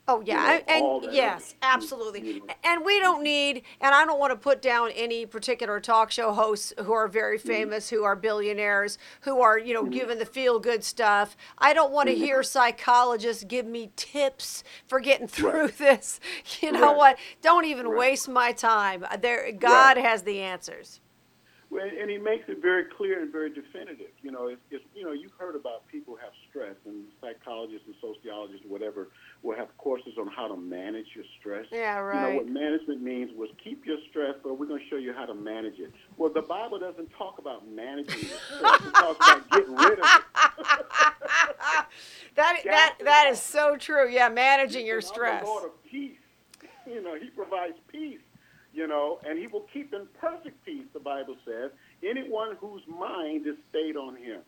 Oh 0.05 0.21
yeah, 0.25 0.35
know, 0.35 0.61
and- 0.67 0.85
and 1.05 1.13
yes, 1.13 1.55
absolutely. 1.61 2.21
you 2.21 2.39
know. 2.41 2.53
And 2.63 2.83
we 2.83 2.99
don't 2.99 3.23
need, 3.23 3.63
and 3.79 3.95
I 3.95 4.03
don't 4.05 4.19
want 4.19 4.31
to 4.31 4.35
put 4.35 4.61
down 4.61 4.91
any 4.91 5.25
particular 5.25 5.79
talk 5.79 6.11
show 6.11 6.33
hosts 6.33 6.73
who 6.77 6.91
are 6.91 7.07
very 7.07 7.37
Mm-hmm. 7.39 7.47
famous, 7.47 7.89
who 7.89 8.03
are 8.03 8.15
billionaires, 8.17 8.97
who 9.21 9.39
are 9.41 9.57
you 9.57 9.73
know 9.73 9.85
giving 9.85 10.19
the 10.19 10.25
feel 10.25 10.59
good 10.59 10.83
stuff. 10.83 11.37
I 11.57 11.73
don't 11.73 11.91
want 11.93 12.09
to 12.09 12.15
Mm-hmm. 12.15 12.23
hear 12.23 12.43
psychologists 12.43 13.45
give 13.45 13.65
me 13.65 13.91
tips 13.95 14.65
for 14.87 14.99
getting 14.99 15.27
through 15.27 15.51
Right. 15.67 15.77
this. 15.77 16.19
You 16.59 16.73
know 16.73 16.87
Right. 16.87 16.97
what? 16.97 17.17
Don't 17.41 17.63
even 17.65 17.87
Right. 17.87 17.97
waste 17.99 18.27
my 18.27 18.51
time. 18.51 19.05
There, 19.21 19.51
God 19.53 19.95
has 19.97 20.23
the 20.23 20.41
answers. 20.41 20.99
And 21.77 22.09
he 22.09 22.17
makes 22.17 22.47
it 22.47 22.61
very 22.61 22.85
clear 22.85 23.21
and 23.21 23.31
very 23.31 23.49
definitive. 23.49 24.11
You 24.21 24.31
know, 24.31 24.47
it's, 24.47 24.61
it's 24.71 24.83
you 24.95 25.03
know 25.03 25.11
you've 25.11 25.33
heard 25.37 25.55
about 25.55 25.87
people 25.87 26.15
have 26.15 26.31
stress, 26.49 26.75
and 26.85 27.05
psychologists 27.21 27.87
and 27.87 27.95
sociologists, 28.01 28.65
whatever, 28.67 29.09
will 29.41 29.55
have 29.55 29.75
courses 29.77 30.13
on 30.19 30.27
how 30.27 30.47
to 30.47 30.57
manage 30.57 31.07
your 31.15 31.25
stress. 31.39 31.65
Yeah, 31.71 31.99
right. 31.99 32.15
You 32.15 32.29
know 32.29 32.35
what 32.37 32.47
management 32.47 33.01
means 33.01 33.31
was 33.35 33.49
keep 33.63 33.85
your 33.85 33.97
stress, 34.09 34.35
but 34.43 34.57
we're 34.59 34.67
going 34.67 34.81
to 34.81 34.89
show 34.89 34.97
you 34.97 35.13
how 35.13 35.25
to 35.25 35.33
manage 35.33 35.79
it. 35.79 35.91
Well, 36.17 36.31
the 36.31 36.41
Bible 36.41 36.79
doesn't 36.79 37.09
talk 37.17 37.39
about 37.39 37.67
managing 37.67 38.29
your 38.29 38.39
stress; 38.39 38.81
it 38.81 38.93
talks 38.93 39.17
about 39.17 39.49
getting 39.51 39.75
rid 39.75 39.99
of 39.99 40.05
it. 40.05 40.23
That 42.35 42.61
that 42.65 42.95
that 43.03 43.27
is 43.31 43.39
so 43.39 43.77
true. 43.77 44.09
Yeah, 44.09 44.29
managing 44.29 44.85
your 44.87 45.01
stress. 45.01 45.43
Lord 45.43 45.65
of 45.65 45.83
peace. 45.83 46.17
You 46.85 47.01
know, 47.01 47.15
He 47.15 47.29
provides 47.29 47.75
peace. 47.87 48.19
You 48.73 48.87
know, 48.87 49.19
and 49.27 49.37
He 49.37 49.47
will 49.47 49.67
keep 49.71 49.93
in 49.93 50.07
perfect 50.19 50.65
peace. 50.65 50.85
The 50.93 50.99
Bible 50.99 51.35
says 51.45 51.71
anyone 52.03 52.55
whose 52.59 52.81
mind 52.87 53.45
is 53.45 53.55
stayed 53.69 53.95
on 53.95 54.15
Him. 54.15 54.41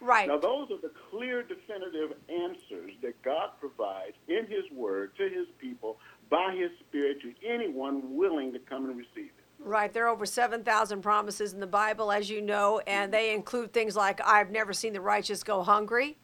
Right. 0.00 0.28
Now, 0.28 0.36
those 0.36 0.70
are 0.70 0.80
the 0.80 0.90
clear, 1.10 1.42
definitive 1.42 2.16
answers 2.28 2.92
that 3.02 3.20
God 3.22 3.50
provides 3.60 4.14
in 4.28 4.46
His 4.46 4.64
Word 4.74 5.16
to 5.16 5.24
His 5.24 5.46
people 5.58 5.98
by 6.28 6.54
His 6.54 6.70
Spirit 6.80 7.22
to 7.22 7.32
anyone 7.46 8.16
willing 8.16 8.52
to 8.52 8.58
come 8.58 8.86
and 8.86 8.96
receive 8.96 9.30
it. 9.30 9.44
Right, 9.64 9.92
there 9.92 10.06
are 10.06 10.08
over 10.08 10.26
7,000 10.26 11.02
promises 11.02 11.52
in 11.52 11.60
the 11.60 11.68
Bible, 11.68 12.10
as 12.10 12.28
you 12.28 12.42
know, 12.42 12.80
and 12.86 13.14
they 13.14 13.32
include 13.32 13.72
things 13.72 13.94
like, 13.94 14.20
I've 14.26 14.50
never 14.50 14.72
seen 14.72 14.92
the 14.92 15.00
righteous 15.00 15.44
go 15.44 15.62
hungry, 15.62 16.18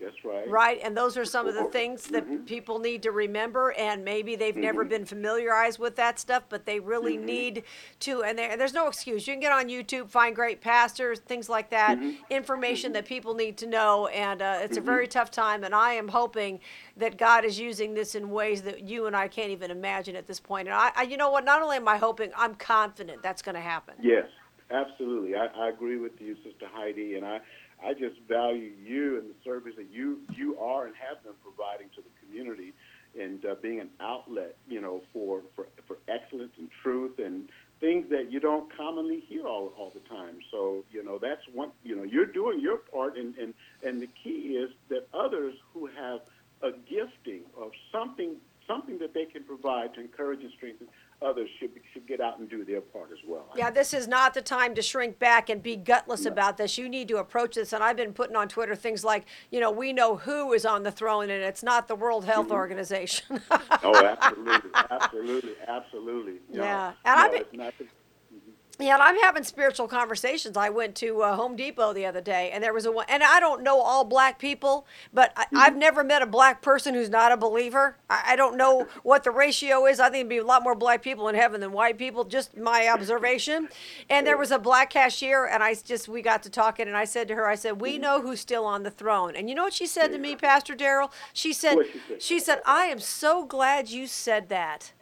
That's 0.00 0.24
right. 0.24 0.48
right? 0.48 0.78
And 0.82 0.96
those 0.96 1.16
are 1.16 1.24
some 1.24 1.48
of 1.48 1.54
the 1.54 1.64
things 1.64 2.04
that 2.08 2.24
mhm. 2.28 2.46
people 2.46 2.78
need 2.78 3.02
to 3.02 3.10
remember, 3.10 3.72
and 3.72 4.04
maybe 4.04 4.36
they've 4.36 4.56
never 4.56 4.84
been 4.84 5.04
familiarized 5.04 5.80
with 5.80 5.96
that 5.96 6.20
stuff, 6.20 6.44
but 6.48 6.66
they 6.66 6.78
really 6.78 7.16
Mm-hmm. 7.16 7.26
need 7.26 7.62
to. 8.00 8.22
And 8.22 8.38
there, 8.38 8.56
there's 8.56 8.74
no 8.74 8.86
excuse. 8.86 9.26
You 9.26 9.34
can 9.34 9.40
get 9.40 9.50
on 9.52 9.68
YouTube, 9.68 10.08
find 10.08 10.36
great 10.36 10.60
pastors, 10.60 11.18
things 11.18 11.48
like 11.48 11.70
that, 11.70 11.98
Mm-hmm. 11.98 12.10
information 12.30 12.92
that 12.92 13.06
people 13.06 13.34
need 13.34 13.56
to 13.58 13.66
know, 13.66 14.06
and 14.08 14.40
uh, 14.40 14.58
it's 14.62 14.76
a 14.76 14.80
very 14.80 15.08
tough 15.08 15.30
time. 15.32 15.64
And 15.64 15.74
I 15.74 15.94
am 15.94 16.08
hoping 16.08 16.60
that 16.96 17.18
God 17.18 17.44
is 17.44 17.58
using 17.58 17.94
this 17.94 18.14
in 18.14 18.30
ways 18.30 18.62
that 18.62 18.82
you 18.82 19.06
and 19.06 19.16
I 19.16 19.26
can't 19.28 19.50
even 19.50 19.70
imagine 19.70 20.14
at 20.14 20.26
this 20.28 20.38
point. 20.38 20.68
And 20.68 20.76
I, 20.76 20.92
I 20.94 21.02
you 21.02 21.16
know 21.16 21.30
what? 21.30 21.44
Not 21.44 21.60
only 21.62 21.76
am 21.76 21.88
I 21.88 21.96
hoping, 21.96 22.30
I'm 22.36 22.54
confident 22.54 23.22
that's 23.22 23.42
going 23.42 23.54
to 23.56 23.60
happen. 23.60 23.94
Yes, 24.00 24.26
absolutely. 24.70 25.34
I, 25.34 25.46
I 25.46 25.68
agree 25.70 25.98
with 25.98 26.20
you, 26.20 26.36
Sister 26.44 26.66
Heidi, 26.72 27.14
and 27.16 27.24
I, 27.26 27.40
I 27.84 27.92
just 27.94 28.20
value 28.28 28.72
you 28.84 29.18
and 29.18 29.28
the 29.28 29.34
service 29.44 29.74
that 29.76 29.90
you 29.90 30.18
you 30.34 30.58
are 30.58 30.86
and 30.86 30.94
have 30.96 31.22
been 31.22 31.34
providing 31.42 31.88
to 31.94 32.02
the 32.02 32.10
community, 32.20 32.72
and 33.18 33.44
uh, 33.44 33.54
being 33.62 33.80
an 33.80 33.90
outlet, 34.00 34.56
you 34.68 34.80
know, 34.80 35.02
for, 35.12 35.42
for 35.54 35.66
for 35.86 35.98
excellence 36.08 36.52
and 36.58 36.68
truth 36.82 37.18
and 37.18 37.48
things 37.80 38.10
that 38.10 38.32
you 38.32 38.40
don't 38.40 38.74
commonly 38.76 39.20
hear 39.20 39.46
all 39.46 39.72
all 39.76 39.92
the 39.94 40.08
time. 40.08 40.38
So 40.50 40.84
you 40.90 41.04
know 41.04 41.18
that's 41.18 41.42
one. 41.52 41.70
You 41.84 41.96
know, 41.96 42.02
you're 42.02 42.26
doing 42.26 42.60
your 42.60 42.78
part, 42.78 43.16
and 43.16 43.36
and 43.36 43.54
and 43.84 44.02
the 44.02 44.08
key 44.22 44.56
is 44.56 44.70
that 44.88 45.08
others 45.14 45.54
who 45.72 45.86
have 45.86 46.20
a 46.62 46.72
gifting 46.72 47.42
of 47.56 47.70
something 47.92 48.36
something 48.66 48.98
that 48.98 49.14
they 49.14 49.24
can 49.24 49.42
provide 49.44 49.94
to 49.94 50.00
encourage 50.00 50.42
and 50.42 50.52
strengthen 50.52 50.88
others 51.20 51.48
should 51.58 51.74
be, 51.74 51.80
should 51.92 52.06
get 52.06 52.20
out 52.20 52.38
and 52.38 52.48
do 52.48 52.64
their 52.64 52.80
part 52.80 53.10
as 53.12 53.18
well. 53.26 53.46
Yeah, 53.56 53.70
this 53.70 53.92
is 53.92 54.06
not 54.06 54.34
the 54.34 54.42
time 54.42 54.74
to 54.76 54.82
shrink 54.82 55.18
back 55.18 55.48
and 55.50 55.62
be 55.62 55.76
gutless 55.76 56.24
about 56.26 56.56
this. 56.56 56.78
You 56.78 56.88
need 56.88 57.08
to 57.08 57.16
approach 57.18 57.56
this. 57.56 57.72
And 57.72 57.82
I've 57.82 57.96
been 57.96 58.12
putting 58.12 58.36
on 58.36 58.48
Twitter 58.48 58.76
things 58.76 59.04
like, 59.04 59.26
you 59.50 59.58
know, 59.60 59.70
we 59.70 59.92
know 59.92 60.16
who 60.16 60.52
is 60.52 60.64
on 60.64 60.82
the 60.84 60.92
throne, 60.92 61.24
and 61.30 61.42
it's 61.42 61.62
not 61.62 61.88
the 61.88 61.96
World 61.96 62.24
Health 62.24 62.46
Mm-hmm. 62.46 62.54
Organization. 62.54 63.40
Oh, 63.82 63.94
absolutely, 64.20 64.70
absolutely, 64.90 65.52
absolutely. 65.66 66.34
Yeah, 66.52 66.92
and 67.04 67.16
no, 67.16 67.24
I've 67.24 67.32
been- 67.32 67.40
it's 67.42 67.52
not 67.54 67.74
the- 67.78 67.86
Yeah, 68.80 68.94
and 68.94 69.02
I'm 69.02 69.18
having 69.18 69.42
spiritual 69.42 69.88
conversations. 69.88 70.56
I 70.56 70.68
went 70.68 70.94
to 70.96 71.22
uh, 71.22 71.34
Home 71.34 71.56
Depot 71.56 71.92
the 71.92 72.06
other 72.06 72.20
day, 72.20 72.52
and 72.52 72.62
there 72.62 72.72
was 72.72 72.86
a 72.86 72.92
one, 72.92 73.06
and 73.08 73.24
I 73.24 73.40
don't 73.40 73.64
know 73.64 73.80
all 73.80 74.04
black 74.04 74.38
people, 74.38 74.86
but 75.12 75.32
I, 75.36 75.46
I've 75.56 75.76
never 75.76 76.04
met 76.04 76.22
a 76.22 76.26
black 76.26 76.62
person 76.62 76.94
who's 76.94 77.10
not 77.10 77.32
a 77.32 77.36
believer. 77.36 77.96
I, 78.08 78.22
I 78.28 78.36
don't 78.36 78.56
know 78.56 78.86
what 79.02 79.24
the 79.24 79.32
ratio 79.32 79.84
is. 79.86 79.98
I 79.98 80.04
think 80.10 80.14
there'd 80.14 80.28
be 80.28 80.36
a 80.38 80.44
lot 80.44 80.62
more 80.62 80.76
black 80.76 81.02
people 81.02 81.26
in 81.26 81.34
heaven 81.34 81.60
than 81.60 81.72
white 81.72 81.98
people, 81.98 82.22
just 82.22 82.56
my 82.56 82.86
observation. 82.88 83.68
And 84.08 84.24
there 84.24 84.38
was 84.38 84.52
a 84.52 84.60
black 84.60 84.90
cashier, 84.90 85.44
and 85.44 85.60
I 85.60 85.74
just 85.74 86.06
we 86.06 86.22
got 86.22 86.44
to 86.44 86.50
talking, 86.50 86.86
and 86.86 86.96
I 86.96 87.04
said 87.04 87.26
to 87.28 87.34
her, 87.34 87.48
I 87.48 87.56
said, 87.56 87.80
"We 87.80 87.98
know 87.98 88.20
who's 88.20 88.38
still 88.38 88.64
on 88.64 88.84
the 88.84 88.92
throne." 88.92 89.34
And 89.34 89.48
you 89.48 89.56
know 89.56 89.64
what 89.64 89.74
she 89.74 89.86
said 89.86 90.12
to 90.12 90.18
me, 90.18 90.36
Pastor 90.36 90.76
Daryl? 90.76 91.10
She 91.32 91.52
said, 91.52 91.78
she 91.84 91.98
said? 91.98 92.22
"She 92.22 92.38
said 92.38 92.60
I 92.64 92.84
am 92.84 93.00
so 93.00 93.44
glad 93.44 93.90
you 93.90 94.06
said 94.06 94.48
that." 94.50 94.92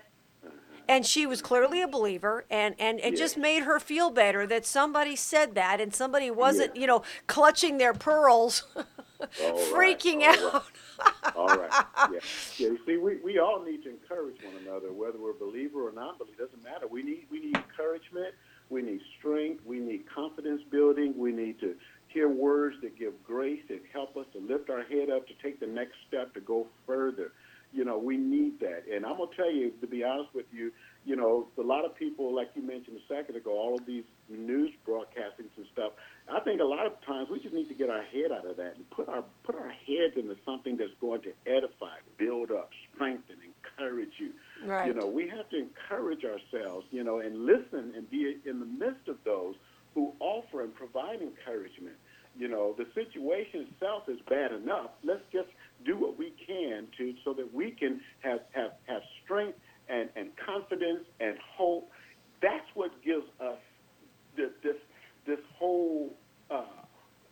And 0.89 1.05
she 1.07 1.27
was 1.27 1.43
clearly 1.43 1.83
a 1.83 1.89
believer 1.89 2.45
and 2.51 2.75
and 2.79 3.01
it 3.01 3.17
just 3.17 3.37
made 3.37 3.63
her 3.65 3.81
feel 3.81 4.11
better 4.11 4.47
that 4.47 4.65
somebody 4.67 5.17
said 5.17 5.55
that 5.55 5.81
and 5.81 5.95
somebody 5.95 6.31
wasn't 6.31 6.75
Yeah. 6.75 6.81
you 6.83 6.87
know 6.87 7.03
clutching 7.27 7.79
their 7.79 7.95
pearls 7.95 8.65
right, 9.41 9.57
freaking 9.73 10.23
all 10.23 10.29
out 10.29 10.53
right. 10.55 11.37
All 11.37 11.47
right. 11.49 11.71
Yeah. 12.13 12.19
yeah. 12.59 12.69
You 12.69 12.79
see, 12.87 12.97
we, 12.97 13.17
we 13.17 13.39
all 13.39 13.63
need 13.65 13.83
to 13.85 13.91
encourage 13.91 14.37
one 14.43 14.55
another, 14.63 14.93
whether 14.93 15.19
we're 15.19 15.31
a 15.31 15.35
believer 15.35 15.89
or 15.89 15.93
non-believer. 15.93 16.45
Doesn't 16.45 16.63
matter. 16.65 16.87
We 16.87 17.03
need 17.03 17.27
we 17.31 17.41
need 17.41 17.57
encouragement. 17.57 18.35
We 18.71 18.83
need 18.83 19.01
strength. 19.19 19.63
We 19.65 19.79
need 19.81 20.05
confidence 20.13 20.63
building. 20.71 21.15
We 21.17 21.33
need 21.33 21.61
to 21.61 21.75
hear 22.09 22.29
words 22.29 22.77
that 22.83 22.99
give 22.99 23.13
grace 23.25 23.61
that 23.69 23.83
help 23.93 24.17
us 24.17 24.27
to 24.33 24.39
lift 24.39 24.71
our 24.71 24.85
head 24.85 25.11
up 25.11 25.27
to 25.29 25.35
take 25.43 25.61
the 25.61 25.67
next 25.67 25.95
step 26.09 26.33
to 26.35 26.41
go 26.41 26.67
further. 26.87 27.33
You 27.77 27.85
know, 27.85 27.99
we 27.99 28.17
need 28.17 28.59
that. 28.61 28.85
And 28.91 29.05
I'm 29.05 29.19
gonna 29.19 29.31
tell 29.37 29.53
you, 29.53 29.71
to 29.83 29.87
be 29.87 30.03
honest 30.03 30.35
with 30.35 30.47
you, 30.51 30.73
you 31.05 31.15
know, 31.15 31.47
a 31.59 31.63
lot 31.63 31.85
of 31.85 31.95
people, 31.95 32.35
like 32.35 32.49
you 32.55 32.63
mentioned 32.63 32.97
a 32.97 33.15
second 33.15 33.37
ago, 33.37 33.51
all 33.51 33.75
of 33.75 33.85
these 33.85 34.05
news 34.31 34.73
broadcastings 34.89 35.53
and 35.57 35.67
stuff. 35.75 35.93
I 36.27 36.41
think 36.41 36.63
a 36.63 36.65
lot 36.65 36.87
of 36.87 36.93
times 37.05 37.29
we 37.31 37.39
just 37.39 37.55
need 37.55 37.69
to 37.69 37.75
get 37.75 37.91
our 37.91 38.03
head 38.03 38.33
out 38.33 38.47
of 38.47 38.57
that 38.57 38.77
and 38.77 38.89
put 38.91 39.09
our 39.09 39.23
put 39.45 39.57
our 39.57 39.69
heads 39.69 40.17
into 40.17 40.37
something 40.45 40.79
that's 40.79 40.97
going 41.03 41.21
to 41.23 41.33
edify, 41.47 41.97
build 42.17 42.51
up, 42.51 42.71
strengthen, 42.95 43.37
encourage 43.45 44.13
you. 44.19 44.33
Right. 44.65 44.87
You 44.87 44.95
know, 44.95 45.07
we 45.07 45.29
have 45.29 45.49
to 45.51 45.59
encourage 45.59 46.25
ourselves, 46.25 46.87
you 46.91 47.05
know, 47.05 47.21
and 47.21 47.45
listen 47.45 47.93
and 47.95 48.11
be 48.11 48.39
in 48.47 48.59
the 48.59 48.67
midst 48.67 49.07
of 49.09 49.19
those 49.25 49.55
who 49.95 50.15
offer 50.19 50.63
and 50.63 50.75
provide 50.75 51.21
encouragement. 51.21 51.97
You 52.39 52.49
know, 52.49 52.75
the 52.77 52.87
situation 52.95 53.67
itself 53.71 54.09
is 54.09 54.19
bad 54.29 54.53
enough. 54.53 54.91
Let's 55.05 55.25
just 55.33 55.49
do 55.87 55.97
what 55.97 56.19
we 56.19 56.33
can 56.47 56.89
to 56.99 57.15
so 57.25 57.33
that 57.35 57.53
we 57.55 57.71
can 57.71 58.01
have 58.21 58.41
have, 58.53 58.73
have 58.87 59.03
strength 59.25 59.59
and, 59.89 60.09
and 60.17 60.31
confidence 60.37 61.05
and 61.21 61.37
hope. 61.57 61.91
That's 62.43 62.67
what 62.75 62.91
gives 63.03 63.27
us 63.41 63.59
this 64.37 64.51
this, 64.63 64.77
this 65.27 65.41
whole 65.59 66.15
uh, 66.51 66.65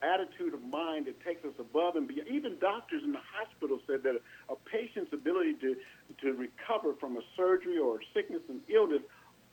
attitude 0.03 0.55
of 0.55 0.63
mind 0.63 1.07
that 1.07 1.23
takes 1.25 1.45
us 1.45 1.55
above 1.59 1.97
and 1.97 2.07
beyond. 2.07 2.29
Even 2.29 2.59
doctors 2.59 3.03
in 3.05 3.13
the 3.13 3.25
hospital 3.35 3.81
said 3.87 4.03
that 4.05 4.15
a, 4.17 4.53
a 4.53 4.57
patient's 4.71 5.13
ability 5.13 5.55
to 5.61 5.77
to 6.21 6.33
recover 6.33 6.95
from 7.01 7.17
a 7.17 7.23
surgery 7.37 7.79
or 7.79 8.01
sickness 8.15 8.43
and 8.49 8.61
illness 8.69 9.03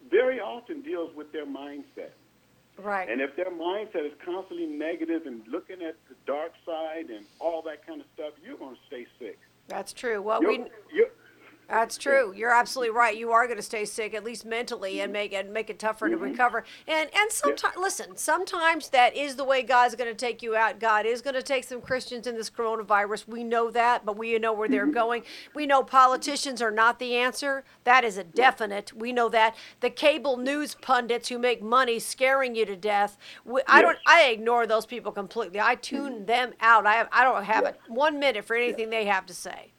very 0.09 0.39
often 0.39 0.81
deals 0.81 1.15
with 1.15 1.31
their 1.31 1.45
mindset. 1.45 2.13
right 2.77 3.09
And 3.09 3.21
if 3.21 3.35
their 3.35 3.51
mindset 3.51 4.05
is 4.05 4.13
constantly 4.25 4.65
negative 4.65 5.25
and 5.25 5.41
looking 5.47 5.81
at 5.81 5.95
the 6.09 6.15
dark 6.25 6.53
side 6.65 7.09
and 7.09 7.25
all 7.39 7.61
that 7.63 7.85
kind 7.85 8.01
of 8.01 8.07
stuff, 8.13 8.33
you're 8.43 8.57
going 8.57 8.75
to 8.75 8.81
stay 8.87 9.05
sick. 9.19 9.39
That's 9.81 9.93
true. 9.93 10.21
Well 10.21 10.43
You're, 10.43 10.51
we 10.51 10.65
That's 11.71 11.97
true. 11.97 12.33
You're 12.35 12.53
absolutely 12.53 12.93
right. 12.93 13.15
You 13.15 13.31
are 13.31 13.45
going 13.47 13.55
to 13.55 13.63
stay 13.63 13.85
sick, 13.85 14.13
at 14.13 14.25
least 14.25 14.45
mentally, 14.45 14.99
and 14.99 15.13
make 15.13 15.31
it 15.31 15.49
make 15.49 15.69
it 15.69 15.79
tougher 15.79 16.09
to 16.09 16.15
mm-hmm. 16.15 16.25
recover. 16.25 16.65
And 16.85 17.09
and 17.15 17.31
sometimes, 17.31 17.77
listen, 17.77 18.17
sometimes 18.17 18.89
that 18.89 19.15
is 19.15 19.37
the 19.37 19.45
way 19.45 19.63
God's 19.63 19.95
going 19.95 20.09
to 20.09 20.15
take 20.15 20.43
you 20.43 20.53
out. 20.53 20.81
God 20.81 21.05
is 21.05 21.21
going 21.21 21.35
to 21.35 21.41
take 21.41 21.63
some 21.63 21.79
Christians 21.79 22.27
in 22.27 22.35
this 22.35 22.49
coronavirus. 22.49 23.25
We 23.25 23.45
know 23.45 23.71
that, 23.71 24.05
but 24.05 24.17
we 24.17 24.37
know 24.37 24.51
where 24.51 24.67
they're 24.67 24.83
mm-hmm. 24.83 24.91
going. 24.91 25.23
We 25.55 25.65
know 25.65 25.81
politicians 25.81 26.61
are 26.61 26.71
not 26.71 26.99
the 26.99 27.15
answer. 27.15 27.63
That 27.85 28.03
is 28.03 28.17
a 28.17 28.25
definite. 28.25 28.91
We 28.91 29.13
know 29.13 29.29
that. 29.29 29.55
The 29.79 29.89
cable 29.89 30.35
news 30.35 30.75
pundits 30.75 31.29
who 31.29 31.39
make 31.39 31.63
money 31.63 31.99
scaring 31.99 32.53
you 32.53 32.65
to 32.65 32.75
death. 32.75 33.17
we- 33.45 33.61
I 33.65 33.81
don't. 33.81 33.97
I 34.05 34.23
ignore 34.23 34.67
those 34.67 34.85
people 34.85 35.13
completely. 35.13 35.61
I 35.61 35.75
tune 35.75 36.15
mm-hmm. 36.15 36.25
them 36.25 36.53
out. 36.59 36.85
I 36.85 36.95
have, 36.95 37.07
I 37.13 37.23
don't 37.23 37.45
have 37.45 37.63
Yeah. 37.63 37.69
it 37.69 37.79
one 37.87 38.19
minute 38.19 38.43
for 38.43 38.57
anything 38.57 38.89
they 38.89 39.05
have 39.05 39.25
to 39.27 39.33
say. 39.33 39.71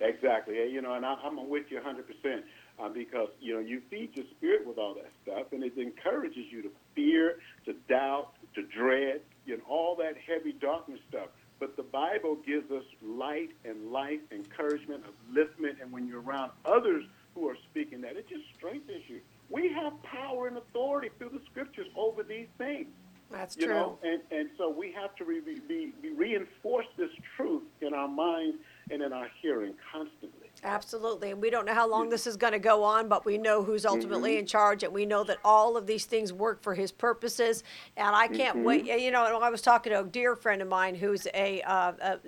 Exactly. 0.00 0.54
You 0.70 0.80
know, 0.80 0.94
and 0.94 1.04
I, 1.04 1.14
I'm 1.22 1.48
with 1.48 1.64
you 1.70 1.78
100% 1.80 2.42
uh, 2.78 2.88
because, 2.88 3.28
you 3.40 3.54
know, 3.54 3.60
you 3.60 3.82
feed 3.90 4.10
your 4.14 4.24
spirit 4.36 4.66
with 4.66 4.78
all 4.78 4.94
that 4.94 5.10
stuff, 5.22 5.52
and 5.52 5.62
it 5.62 5.76
encourages 5.76 6.46
you 6.50 6.62
to 6.62 6.70
fear, 6.94 7.36
to 7.66 7.74
doubt, 7.88 8.30
to 8.54 8.62
dread, 8.62 9.20
you 9.44 9.58
know, 9.58 9.62
all 9.68 9.96
that 9.96 10.14
heavy 10.26 10.52
darkness 10.52 11.00
stuff. 11.08 11.28
But 11.58 11.76
the 11.76 11.82
Bible 11.82 12.36
gives 12.46 12.70
us 12.70 12.84
light 13.02 13.50
and 13.66 13.92
life, 13.92 14.20
encouragement, 14.32 15.04
upliftment, 15.04 15.82
and 15.82 15.92
when 15.92 16.06
you're 16.06 16.22
around 16.22 16.52
others 16.64 17.04
who 17.34 17.48
are 17.48 17.56
speaking 17.70 18.00
that, 18.00 18.16
it 18.16 18.28
just 18.28 18.44
strengthens 18.56 19.02
you. 19.08 19.20
We 19.50 19.70
have 19.74 19.92
power 20.02 20.48
and 20.48 20.56
authority 20.56 21.10
through 21.18 21.30
the 21.30 21.40
scriptures 21.50 21.86
over 21.96 22.22
these 22.22 22.48
things. 22.56 22.86
That's 23.30 23.56
You 23.56 23.66
true. 23.66 23.74
know, 23.74 23.98
and, 24.02 24.22
and 24.30 24.50
so 24.56 24.70
we 24.70 24.92
have 24.92 25.14
to 25.16 25.24
re, 25.24 25.40
be, 25.40 25.92
be 26.02 26.10
reinforce 26.10 26.86
this 26.96 27.10
truth 27.36 27.62
in 27.80 27.94
our 27.94 28.08
minds 28.08 28.56
and 28.90 29.02
in 29.02 29.12
our 29.12 29.28
hearing 29.40 29.74
constantly. 29.92 30.39
Absolutely. 30.62 31.30
And 31.30 31.40
we 31.40 31.48
don't 31.48 31.64
know 31.64 31.72
how 31.74 31.88
long 31.88 32.10
this 32.10 32.26
is 32.26 32.36
going 32.36 32.52
to 32.52 32.58
go 32.58 32.84
on, 32.84 33.08
but 33.08 33.24
we 33.24 33.38
know 33.38 33.62
who's 33.62 33.86
ultimately 33.86 34.32
Mm-hmm. 34.32 34.38
in 34.40 34.46
charge, 34.46 34.82
and 34.82 34.92
we 34.92 35.06
know 35.06 35.24
that 35.24 35.38
all 35.44 35.76
of 35.76 35.86
these 35.86 36.04
things 36.04 36.32
work 36.32 36.62
for 36.62 36.74
his 36.74 36.92
purposes. 36.92 37.62
And 37.96 38.14
I 38.14 38.28
can't 38.28 38.56
Mm-hmm. 38.56 38.64
wait. 38.64 38.84
You 38.84 39.10
know, 39.10 39.22
I 39.22 39.48
was 39.48 39.62
talking 39.62 39.92
to 39.92 40.00
a 40.00 40.04
dear 40.04 40.36
friend 40.36 40.60
of 40.60 40.68
mine 40.68 40.94
who's 40.94 41.26
a, 41.34 41.62
uh, 41.62 41.92
a 42.02 42.18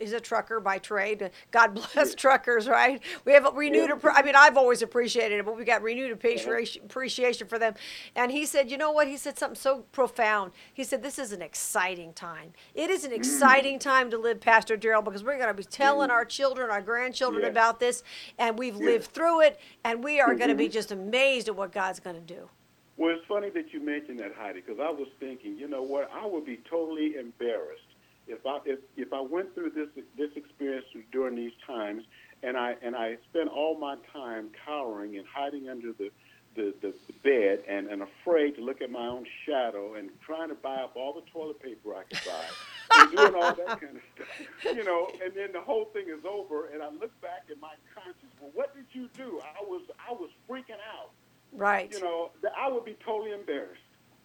he's 0.00 0.12
a 0.14 0.20
trucker 0.20 0.58
by 0.60 0.78
trade. 0.78 1.30
God 1.50 1.74
bless 1.74 2.14
truckers, 2.24 2.66
right? 2.68 3.02
We 3.24 3.32
have 3.32 3.44
a 3.46 3.50
renewed. 3.50 3.90
Yeah. 4.02 4.10
I 4.14 4.22
mean, 4.22 4.36
I've 4.36 4.56
always 4.56 4.80
appreciated 4.82 5.38
it, 5.40 5.44
but 5.44 5.56
we 5.56 5.64
got 5.64 5.82
renewed 5.82 6.12
appreciation 6.12 7.46
for 7.48 7.58
them. 7.58 7.74
And 8.16 8.30
he 8.32 8.46
said, 8.46 8.70
you 8.70 8.78
know 8.78 8.92
what? 8.92 9.06
He 9.08 9.16
said 9.16 9.38
something 9.38 9.56
so 9.58 9.80
profound. 9.92 10.52
He 10.72 10.84
said, 10.84 11.02
this 11.02 11.18
is 11.18 11.32
an 11.32 11.42
exciting 11.42 12.12
time. 12.14 12.52
It 12.74 12.88
is 12.90 13.02
Mm. 13.02 13.06
an 13.06 13.12
exciting 13.14 13.78
time 13.80 14.10
to 14.10 14.18
live, 14.18 14.40
Pastor 14.40 14.76
Daryl, 14.76 15.02
because 15.04 15.24
we're 15.24 15.36
going 15.36 15.48
to 15.48 15.54
be 15.54 15.64
telling 15.64 16.10
our 16.10 16.24
children, 16.24 16.70
our 16.70 16.80
grandchildren 16.80 17.42
Yeah. 17.42 17.48
about 17.50 17.80
this, 17.82 18.02
and 18.38 18.58
we've 18.58 18.76
lived 18.76 19.06
through 19.12 19.42
it, 19.42 19.60
and 19.84 20.02
we 20.02 20.20
are 20.20 20.34
going 20.34 20.48
to 20.48 20.54
be 20.54 20.64
mm-hmm. 20.64 20.72
just 20.72 20.92
amazed 20.92 21.48
at 21.48 21.56
what 21.56 21.72
God's 21.72 22.00
going 22.00 22.16
to 22.16 22.34
do. 22.34 22.48
Well, 22.96 23.14
it's 23.16 23.26
funny 23.26 23.50
that 23.50 23.72
you 23.72 23.80
mentioned 23.80 24.20
that, 24.20 24.32
Heidi, 24.34 24.60
because 24.60 24.78
I 24.80 24.90
was 24.90 25.08
thinking, 25.18 25.56
you 25.58 25.68
know 25.68 25.82
what? 25.82 26.10
I 26.14 26.24
would 26.26 26.46
be 26.46 26.60
totally 26.70 27.16
embarrassed 27.16 27.82
if 28.26 28.46
I 28.46 28.58
if, 28.64 28.78
if 28.96 29.12
I 29.12 29.20
went 29.20 29.54
through 29.54 29.70
this 29.70 29.88
this 30.16 30.30
experience 30.36 30.86
during 31.10 31.34
these 31.34 31.52
times, 31.66 32.04
and 32.42 32.56
I 32.56 32.76
and 32.82 32.94
I 32.94 33.16
spent 33.30 33.48
all 33.48 33.76
my 33.78 33.96
time 34.12 34.50
cowering 34.64 35.16
and 35.16 35.26
hiding 35.26 35.68
under 35.68 35.92
the 35.92 36.10
the, 36.54 36.74
the, 36.82 36.94
the 37.06 37.12
bed 37.24 37.60
and, 37.66 37.88
and 37.88 38.02
afraid 38.02 38.56
to 38.56 38.62
look 38.62 38.82
at 38.82 38.90
my 38.90 39.06
own 39.06 39.24
shadow 39.46 39.94
and 39.94 40.10
trying 40.20 40.50
to 40.50 40.54
buy 40.54 40.76
up 40.76 40.92
all 40.96 41.14
the 41.14 41.22
toilet 41.32 41.58
paper 41.62 41.94
I 41.94 42.02
could 42.02 42.20
buy 42.26 42.44
and 42.98 43.10
doing 43.16 43.34
all 43.34 43.54
that 43.54 43.80
kind 43.80 43.96
of 43.96 44.02
stuff. 44.14 44.74
You 44.76 44.84
know, 44.84 45.08
and 45.24 45.32
then 45.34 45.52
the 45.52 45.60
whole 45.60 45.86
thing 45.86 46.06
is 46.08 46.24
over 46.24 46.68
and 46.68 46.82
I 46.82 46.88
look 46.90 47.18
back 47.20 47.44
at 47.50 47.60
my 47.60 47.74
conscience, 47.94 48.32
well 48.40 48.50
what 48.54 48.74
did 48.74 48.86
you 48.92 49.08
do? 49.16 49.40
I 49.42 49.62
was 49.62 49.82
I 50.08 50.12
was 50.12 50.30
freaking 50.48 50.80
out. 50.98 51.10
Right. 51.52 51.92
You 51.92 52.00
know, 52.00 52.30
that 52.42 52.52
I 52.58 52.68
would 52.70 52.84
be 52.84 52.96
totally 53.04 53.32
embarrassed. 53.32 53.80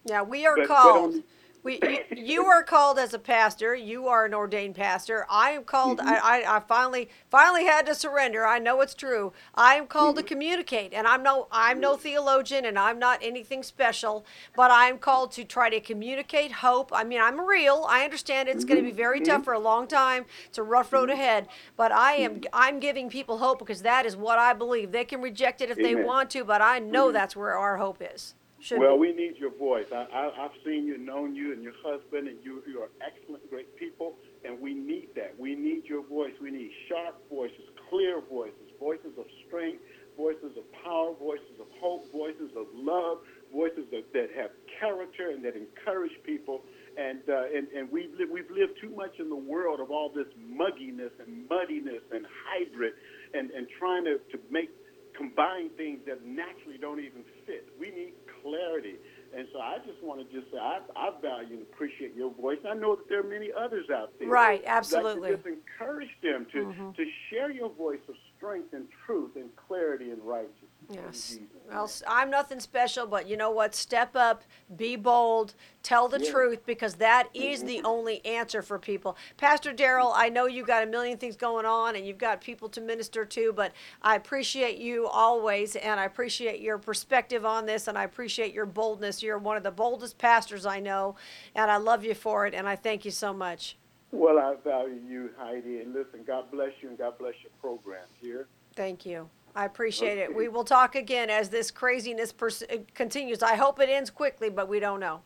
Yeah, 0.06 0.22
we 0.22 0.46
are 0.46 0.56
But- 0.56 0.68
but 0.70 0.76
called. 0.76 1.14
on- 1.16 1.24
we, 1.68 1.80
you, 1.84 2.00
you 2.16 2.46
are 2.46 2.64
called 2.64 2.98
as 2.98 3.14
a 3.14 3.20
pastor. 3.20 3.76
You 3.76 4.08
are 4.08 4.26
an 4.26 4.34
ordained 4.34 4.76
pastor. 4.76 5.26
I 5.30 5.52
am 5.52 5.64
called. 5.66 6.00
Mm-hmm. 6.00 6.08
I, 6.10 6.44
I, 6.46 6.58
I 6.58 6.60
finally 6.62 7.10
finally 7.30 7.66
had 7.66 7.86
to 7.88 7.96
surrender. 7.96 8.46
I 8.46 8.60
know 8.60 8.82
it's 8.82 8.96
true. 8.96 9.34
I 9.56 9.76
am 9.76 9.86
called 9.88 10.16
Mm-hmm. 10.16 10.26
to 10.28 10.34
communicate, 10.34 10.94
and 10.94 11.06
I'm 11.06 11.24
no 11.24 11.48
I'm 11.52 11.80
no 11.80 11.96
theologian, 11.98 12.64
and 12.66 12.80
I'm 12.80 13.00
not 13.00 13.20
anything 13.22 13.64
special. 13.64 14.26
But 14.56 14.72
I'm 14.72 14.98
called 14.98 15.32
to 15.34 15.44
try 15.44 15.70
to 15.70 15.80
communicate 15.82 16.52
hope. 16.54 16.92
I 16.94 17.04
mean, 17.04 17.22
I'm 17.22 17.40
real. 17.42 17.86
I 17.90 18.04
understand 18.06 18.48
it's 18.50 18.64
going 18.64 18.78
to 18.78 18.84
be 18.84 18.88
Mm-hmm. 18.90 18.98
very 18.98 19.22
tough 19.22 19.44
for 19.44 19.54
a 19.54 19.60
long 19.60 19.88
time. 19.88 20.26
It's 20.46 20.58
a 20.58 20.64
rough 20.64 20.94
road 20.94 21.10
ahead. 21.10 21.48
But 21.76 21.92
I 21.92 22.14
am 22.14 22.42
I'm 22.54 22.80
giving 22.80 23.10
people 23.10 23.40
hope 23.40 23.60
because 23.60 23.82
that 23.82 24.06
is 24.06 24.16
what 24.16 24.40
I 24.40 24.54
believe. 24.54 24.92
They 24.94 25.06
can 25.06 25.22
reject 25.22 25.62
it 25.62 25.70
if 25.70 25.78
they 25.78 25.96
want 25.96 26.30
to, 26.32 26.46
but 26.46 26.62
I 26.62 26.80
know 26.80 27.12
that's 27.12 27.36
where 27.36 27.58
our 27.58 27.78
hope 27.78 28.02
is. 28.16 28.34
Should 28.60 28.80
Well, 28.80 28.98
we 28.98 29.14
need 29.14 29.38
your 29.38 29.56
voice. 29.56 29.86
I, 29.92 30.08
I, 30.12 30.46
I've 30.46 30.58
seen 30.66 30.88
you, 30.88 30.98
known 30.98 31.36
you, 31.36 31.54
and 31.54 31.62
your 31.62 31.74
husband, 31.84 32.28
and 32.28 32.38
you, 32.44 32.64
you 32.68 32.82
are 32.82 32.90
excellent, 33.06 33.48
great 33.50 33.76
people, 33.78 34.16
and 34.44 34.60
we 34.60 34.74
need 34.74 35.10
that. 35.16 35.38
We 35.38 35.56
need 35.56 35.86
your 35.86 36.04
voice. 36.04 36.34
We 36.42 36.50
need 36.50 36.72
sharp 36.90 37.22
voices, 37.30 37.70
clear 37.90 38.22
voices, 38.28 38.74
voices 38.80 39.14
of 39.18 39.26
strength, 39.46 39.84
voices 40.18 40.58
of 40.58 40.64
power, 40.84 41.14
voices 41.20 41.60
of 41.62 41.68
hope, 41.80 42.12
voices 42.12 42.50
of 42.58 42.66
love, 42.74 43.20
voices 43.54 43.86
that, 43.92 44.12
that 44.14 44.30
have 44.36 44.50
character 44.80 45.30
and 45.30 45.46
that 45.46 45.56
encourage 45.56 46.18
people. 46.24 46.64
And, 46.98 47.22
uh, 47.30 47.56
and, 47.56 47.68
and 47.78 47.92
we've, 47.92 48.10
li- 48.18 48.26
we've 48.26 48.50
lived 48.50 48.82
too 48.82 48.90
much 48.90 49.20
in 49.20 49.30
the 49.30 49.36
world 49.36 49.80
of 49.80 49.92
all 49.92 50.10
this 50.10 50.28
mugginess 50.36 51.14
and 51.24 51.48
muddiness 51.48 52.02
and 52.12 52.26
hybrid 52.50 52.94
and, 53.36 53.52
and 53.52 53.68
trying 53.78 54.06
to, 54.06 54.18
to 54.32 54.40
make 54.50 54.72
combine 55.18 55.70
things 55.76 56.00
that 56.06 56.26
naturally 56.26 56.78
don't 56.80 57.00
even 57.00 57.24
fit. 57.46 57.68
We 57.80 57.90
need 57.90 58.14
clarity 58.42 58.96
And 59.36 59.48
so 59.52 59.60
I 59.60 59.78
just 59.86 60.02
want 60.02 60.22
to 60.22 60.26
just 60.34 60.52
say 60.52 60.58
I, 60.58 60.80
I 60.96 61.12
value 61.22 61.58
and 61.58 61.62
appreciate 61.64 62.16
your 62.16 62.32
voice. 62.34 62.60
I 62.68 62.74
know 62.74 62.96
that 62.96 63.10
there 63.10 63.20
are 63.20 63.30
many 63.30 63.50
others 63.52 63.86
out 63.94 64.12
there. 64.20 64.30
Right, 64.30 64.62
I'd 64.62 64.64
like 64.64 64.64
to 64.64 64.70
absolutely. 64.70 65.32
just 65.32 65.46
encourage 65.46 66.10
them 66.24 66.48
to, 66.54 66.58
mm-hmm. 66.58 66.92
to 66.92 67.06
share 67.30 67.52
your 67.52 67.70
voice 67.70 68.00
of 68.08 68.16
strength 68.38 68.74
and 68.74 68.86
truth 69.06 69.32
and 69.36 69.50
clarity 69.56 70.12
and 70.12 70.22
righteousness. 70.24 70.67
Yes. 70.90 71.40
Well, 71.70 71.92
I'm 72.08 72.30
nothing 72.30 72.62
special, 72.62 73.08
but 73.08 73.28
you 73.28 73.36
know 73.36 73.52
what? 73.52 73.76
Step 73.76 74.16
up, 74.16 74.44
be 74.78 74.96
bold, 74.96 75.54
tell 75.84 76.08
the 76.08 76.24
Yeah. 76.24 76.32
truth 76.32 76.66
because 76.66 76.96
that 76.96 77.28
is 77.34 77.64
the 77.64 77.78
mm-hmm. 77.78 77.86
only 77.86 78.26
answer 78.26 78.62
for 78.62 78.80
people. 78.80 79.18
Pastor 79.36 79.74
Daryl, 79.74 80.14
I 80.16 80.30
know 80.30 80.46
you've 80.46 80.68
got 80.68 80.84
a 80.84 80.86
million 80.86 81.18
things 81.18 81.36
going 81.36 81.66
on 81.66 81.98
and 81.98 82.08
you've 82.08 82.18
got 82.18 82.40
people 82.40 82.70
to 82.70 82.80
minister 82.80 83.26
to, 83.26 83.52
but 83.52 83.74
I 84.02 84.16
appreciate 84.16 84.78
you 84.78 85.08
always 85.08 85.76
and 85.76 86.00
I 86.00 86.06
appreciate 86.06 86.62
your 86.62 86.78
perspective 86.78 87.46
on 87.46 87.66
this 87.66 87.90
and 87.90 87.98
I 87.98 88.06
appreciate 88.06 88.54
your 88.54 88.66
boldness. 88.66 89.22
You're 89.22 89.38
one 89.38 89.58
of 89.58 89.64
the 89.64 89.72
boldest 89.72 90.18
pastors 90.18 90.66
I 90.66 90.80
know 90.80 91.16
and 91.54 91.70
I 91.70 91.78
love 91.78 92.06
you 92.06 92.14
for 92.14 92.48
it 92.48 92.54
and 92.54 92.68
I 92.68 92.78
thank 92.78 93.04
you 93.04 93.12
so 93.12 93.34
much. 93.34 93.78
Well, 94.12 94.40
I 94.40 94.56
value 94.64 95.02
you, 95.06 95.32
Heidi, 95.38 95.82
and 95.82 95.94
listen, 95.94 96.24
God 96.26 96.50
bless 96.50 96.72
you 96.82 96.88
and 96.88 96.98
God 96.98 97.18
bless 97.18 97.34
your 97.44 97.52
program 97.60 98.06
here. 98.22 98.48
Thank 98.74 99.06
you. 99.06 99.30
I 99.58 99.66
appreciate 99.66 100.20
it. 100.20 100.34
We 100.36 100.50
will 100.50 100.64
talk 100.64 100.94
again 100.94 101.32
as 101.32 101.50
this 101.50 101.72
craziness 101.72 102.32
pers- 102.32 102.62
uh, 102.62 102.78
continues. 102.94 103.42
I 103.42 103.56
hope 103.56 103.80
it 103.80 103.90
ends 103.90 104.12
quickly, 104.12 104.52
but 104.52 104.70
we 104.70 104.80
don't 104.80 105.00
know. 105.00 105.22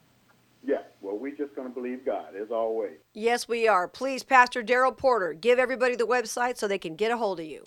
Yeah, 0.64 0.84
well, 1.02 1.18
we're 1.18 1.36
just 1.36 1.54
going 1.54 1.68
to 1.68 1.74
believe 1.74 2.06
God, 2.06 2.34
as 2.42 2.50
always. 2.50 2.94
Yes, 3.14 3.50
we 3.50 3.68
are. 3.68 3.90
Please, 3.90 4.24
Pastor 4.24 4.64
Daryl 4.64 4.96
Porter, 4.96 5.34
give 5.34 5.60
everybody 5.60 5.98
the 5.98 6.08
website 6.08 6.58
so 6.58 6.66
they 6.66 6.78
can 6.78 6.96
get 6.96 7.12
a 7.12 7.18
hold 7.18 7.42
of 7.42 7.46
you. 7.46 7.66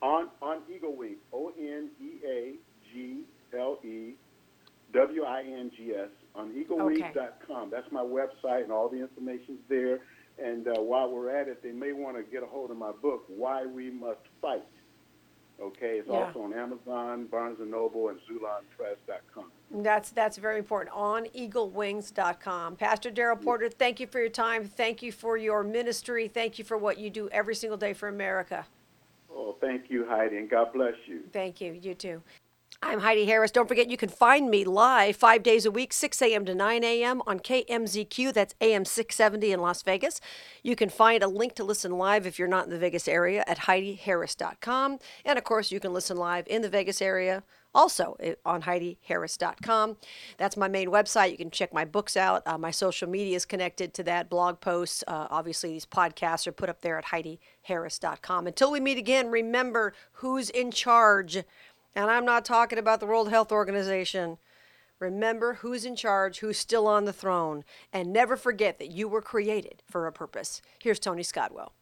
On 0.00 0.28
on 0.40 0.62
Eagle 0.74 0.96
Wing, 0.96 1.18
O 1.32 1.52
N 1.56 1.90
E 2.00 2.26
A 2.26 2.54
G 2.92 3.20
L 3.56 3.78
E 3.84 4.14
W 4.92 5.22
I 5.22 5.42
N 5.42 5.70
G 5.76 5.92
S, 5.94 6.08
on 6.34 6.50
eaglewings.com. 6.50 7.70
That's 7.70 7.92
my 7.92 8.02
website, 8.02 8.64
and 8.64 8.72
all 8.72 8.88
the 8.88 9.00
information's 9.00 9.60
there. 9.68 10.00
And 10.42 10.66
uh, 10.66 10.80
while 10.80 11.12
we're 11.12 11.30
at 11.30 11.46
it, 11.46 11.62
they 11.62 11.70
may 11.70 11.92
want 11.92 12.16
to 12.16 12.24
get 12.24 12.42
a 12.42 12.46
hold 12.46 12.72
of 12.72 12.76
my 12.76 12.90
book, 12.90 13.24
Why 13.28 13.66
We 13.66 13.90
Must 13.90 14.18
Fight. 14.40 14.64
Okay, 15.60 15.98
it's 15.98 16.08
Yeah. 16.08 16.26
also 16.26 16.42
on 16.42 16.52
Amazon, 16.54 17.26
Barnes 17.26 17.60
and 17.60 17.70
Noble, 17.70 18.08
and 18.08 18.18
XulonPress.com. 18.20 19.50
That's 19.70 20.10
that's 20.10 20.36
very 20.36 20.58
important. 20.58 20.94
On 20.94 21.24
eaglewings.com. 21.26 22.76
Pastor 22.76 23.10
Daryl 23.10 23.40
Porter, 23.40 23.68
thank 23.68 24.00
you 24.00 24.06
for 24.06 24.20
your 24.20 24.28
time. 24.28 24.64
Thank 24.64 25.02
you 25.02 25.12
for 25.12 25.36
your 25.36 25.62
ministry. 25.62 26.28
Thank 26.28 26.58
you 26.58 26.64
for 26.64 26.76
what 26.76 26.98
you 26.98 27.10
do 27.10 27.28
every 27.30 27.54
single 27.54 27.78
day 27.78 27.92
for 27.92 28.08
America. 28.08 28.66
Oh, 29.30 29.56
thank 29.60 29.90
you, 29.90 30.06
Heidi, 30.06 30.36
and 30.36 30.50
God 30.50 30.72
bless 30.72 30.94
you. 31.06 31.22
Thank 31.32 31.60
you. 31.60 31.72
You 31.72 31.94
too. 31.94 32.22
I'm 32.84 32.98
Heidi 32.98 33.26
Harris. 33.26 33.52
Don't 33.52 33.68
forget 33.68 33.88
you 33.88 33.96
can 33.96 34.08
find 34.08 34.50
me 34.50 34.64
live 34.64 35.14
five 35.14 35.44
days 35.44 35.64
a 35.64 35.70
week, 35.70 35.92
6 35.92 36.20
a.m. 36.20 36.44
to 36.44 36.54
9 36.54 36.82
a.m. 36.82 37.22
on 37.28 37.38
KMZQ. 37.38 38.34
That's 38.34 38.56
AM 38.60 38.84
670 38.84 39.52
in 39.52 39.60
Las 39.60 39.82
Vegas. 39.82 40.20
You 40.64 40.74
can 40.74 40.88
find 40.88 41.22
a 41.22 41.28
link 41.28 41.54
to 41.54 41.64
listen 41.64 41.92
live 41.92 42.26
if 42.26 42.40
you're 42.40 42.48
not 42.48 42.64
in 42.64 42.70
the 42.70 42.78
Vegas 42.78 43.06
area 43.06 43.44
at 43.46 43.60
HeidiHarris.com. 43.60 44.98
And 45.24 45.38
of 45.38 45.44
course, 45.44 45.70
you 45.70 45.78
can 45.78 45.92
listen 45.92 46.16
live 46.16 46.48
in 46.48 46.62
the 46.62 46.68
Vegas 46.68 47.00
area 47.00 47.44
also 47.74 48.16
on 48.44 48.62
HeidiHarris.com. 48.62 49.96
That's 50.36 50.56
my 50.56 50.68
main 50.68 50.88
website. 50.88 51.30
You 51.30 51.36
can 51.36 51.50
check 51.50 51.72
my 51.72 51.84
books 51.84 52.16
out. 52.16 52.42
Uh, 52.46 52.58
my 52.58 52.70
social 52.70 53.08
media 53.08 53.36
is 53.36 53.44
connected 53.44 53.94
to 53.94 54.02
that, 54.04 54.28
blog 54.28 54.60
posts. 54.60 55.02
Uh, 55.06 55.26
obviously, 55.30 55.70
these 55.70 55.86
podcasts 55.86 56.46
are 56.46 56.52
put 56.52 56.68
up 56.68 56.82
there 56.82 56.98
at 56.98 57.06
HeidiHarris.com. 57.06 58.46
Until 58.46 58.70
we 58.70 58.80
meet 58.80 58.98
again, 58.98 59.30
remember 59.30 59.94
who's 60.14 60.50
in 60.50 60.70
charge. 60.70 61.38
And 61.94 62.10
I'm 62.10 62.24
not 62.24 62.44
talking 62.44 62.78
about 62.78 63.00
the 63.00 63.06
World 63.06 63.28
Health 63.28 63.52
Organization. 63.52 64.38
Remember 64.98 65.54
who's 65.54 65.84
in 65.84 65.96
charge, 65.96 66.38
who's 66.38 66.56
still 66.56 66.86
on 66.86 67.04
the 67.04 67.12
throne, 67.12 67.64
and 67.92 68.12
never 68.12 68.36
forget 68.36 68.78
that 68.78 68.90
you 68.90 69.08
were 69.08 69.20
created 69.20 69.82
for 69.90 70.06
a 70.06 70.12
purpose. 70.12 70.62
Here's 70.78 71.00
Tony 71.00 71.22
Scotwell. 71.22 71.72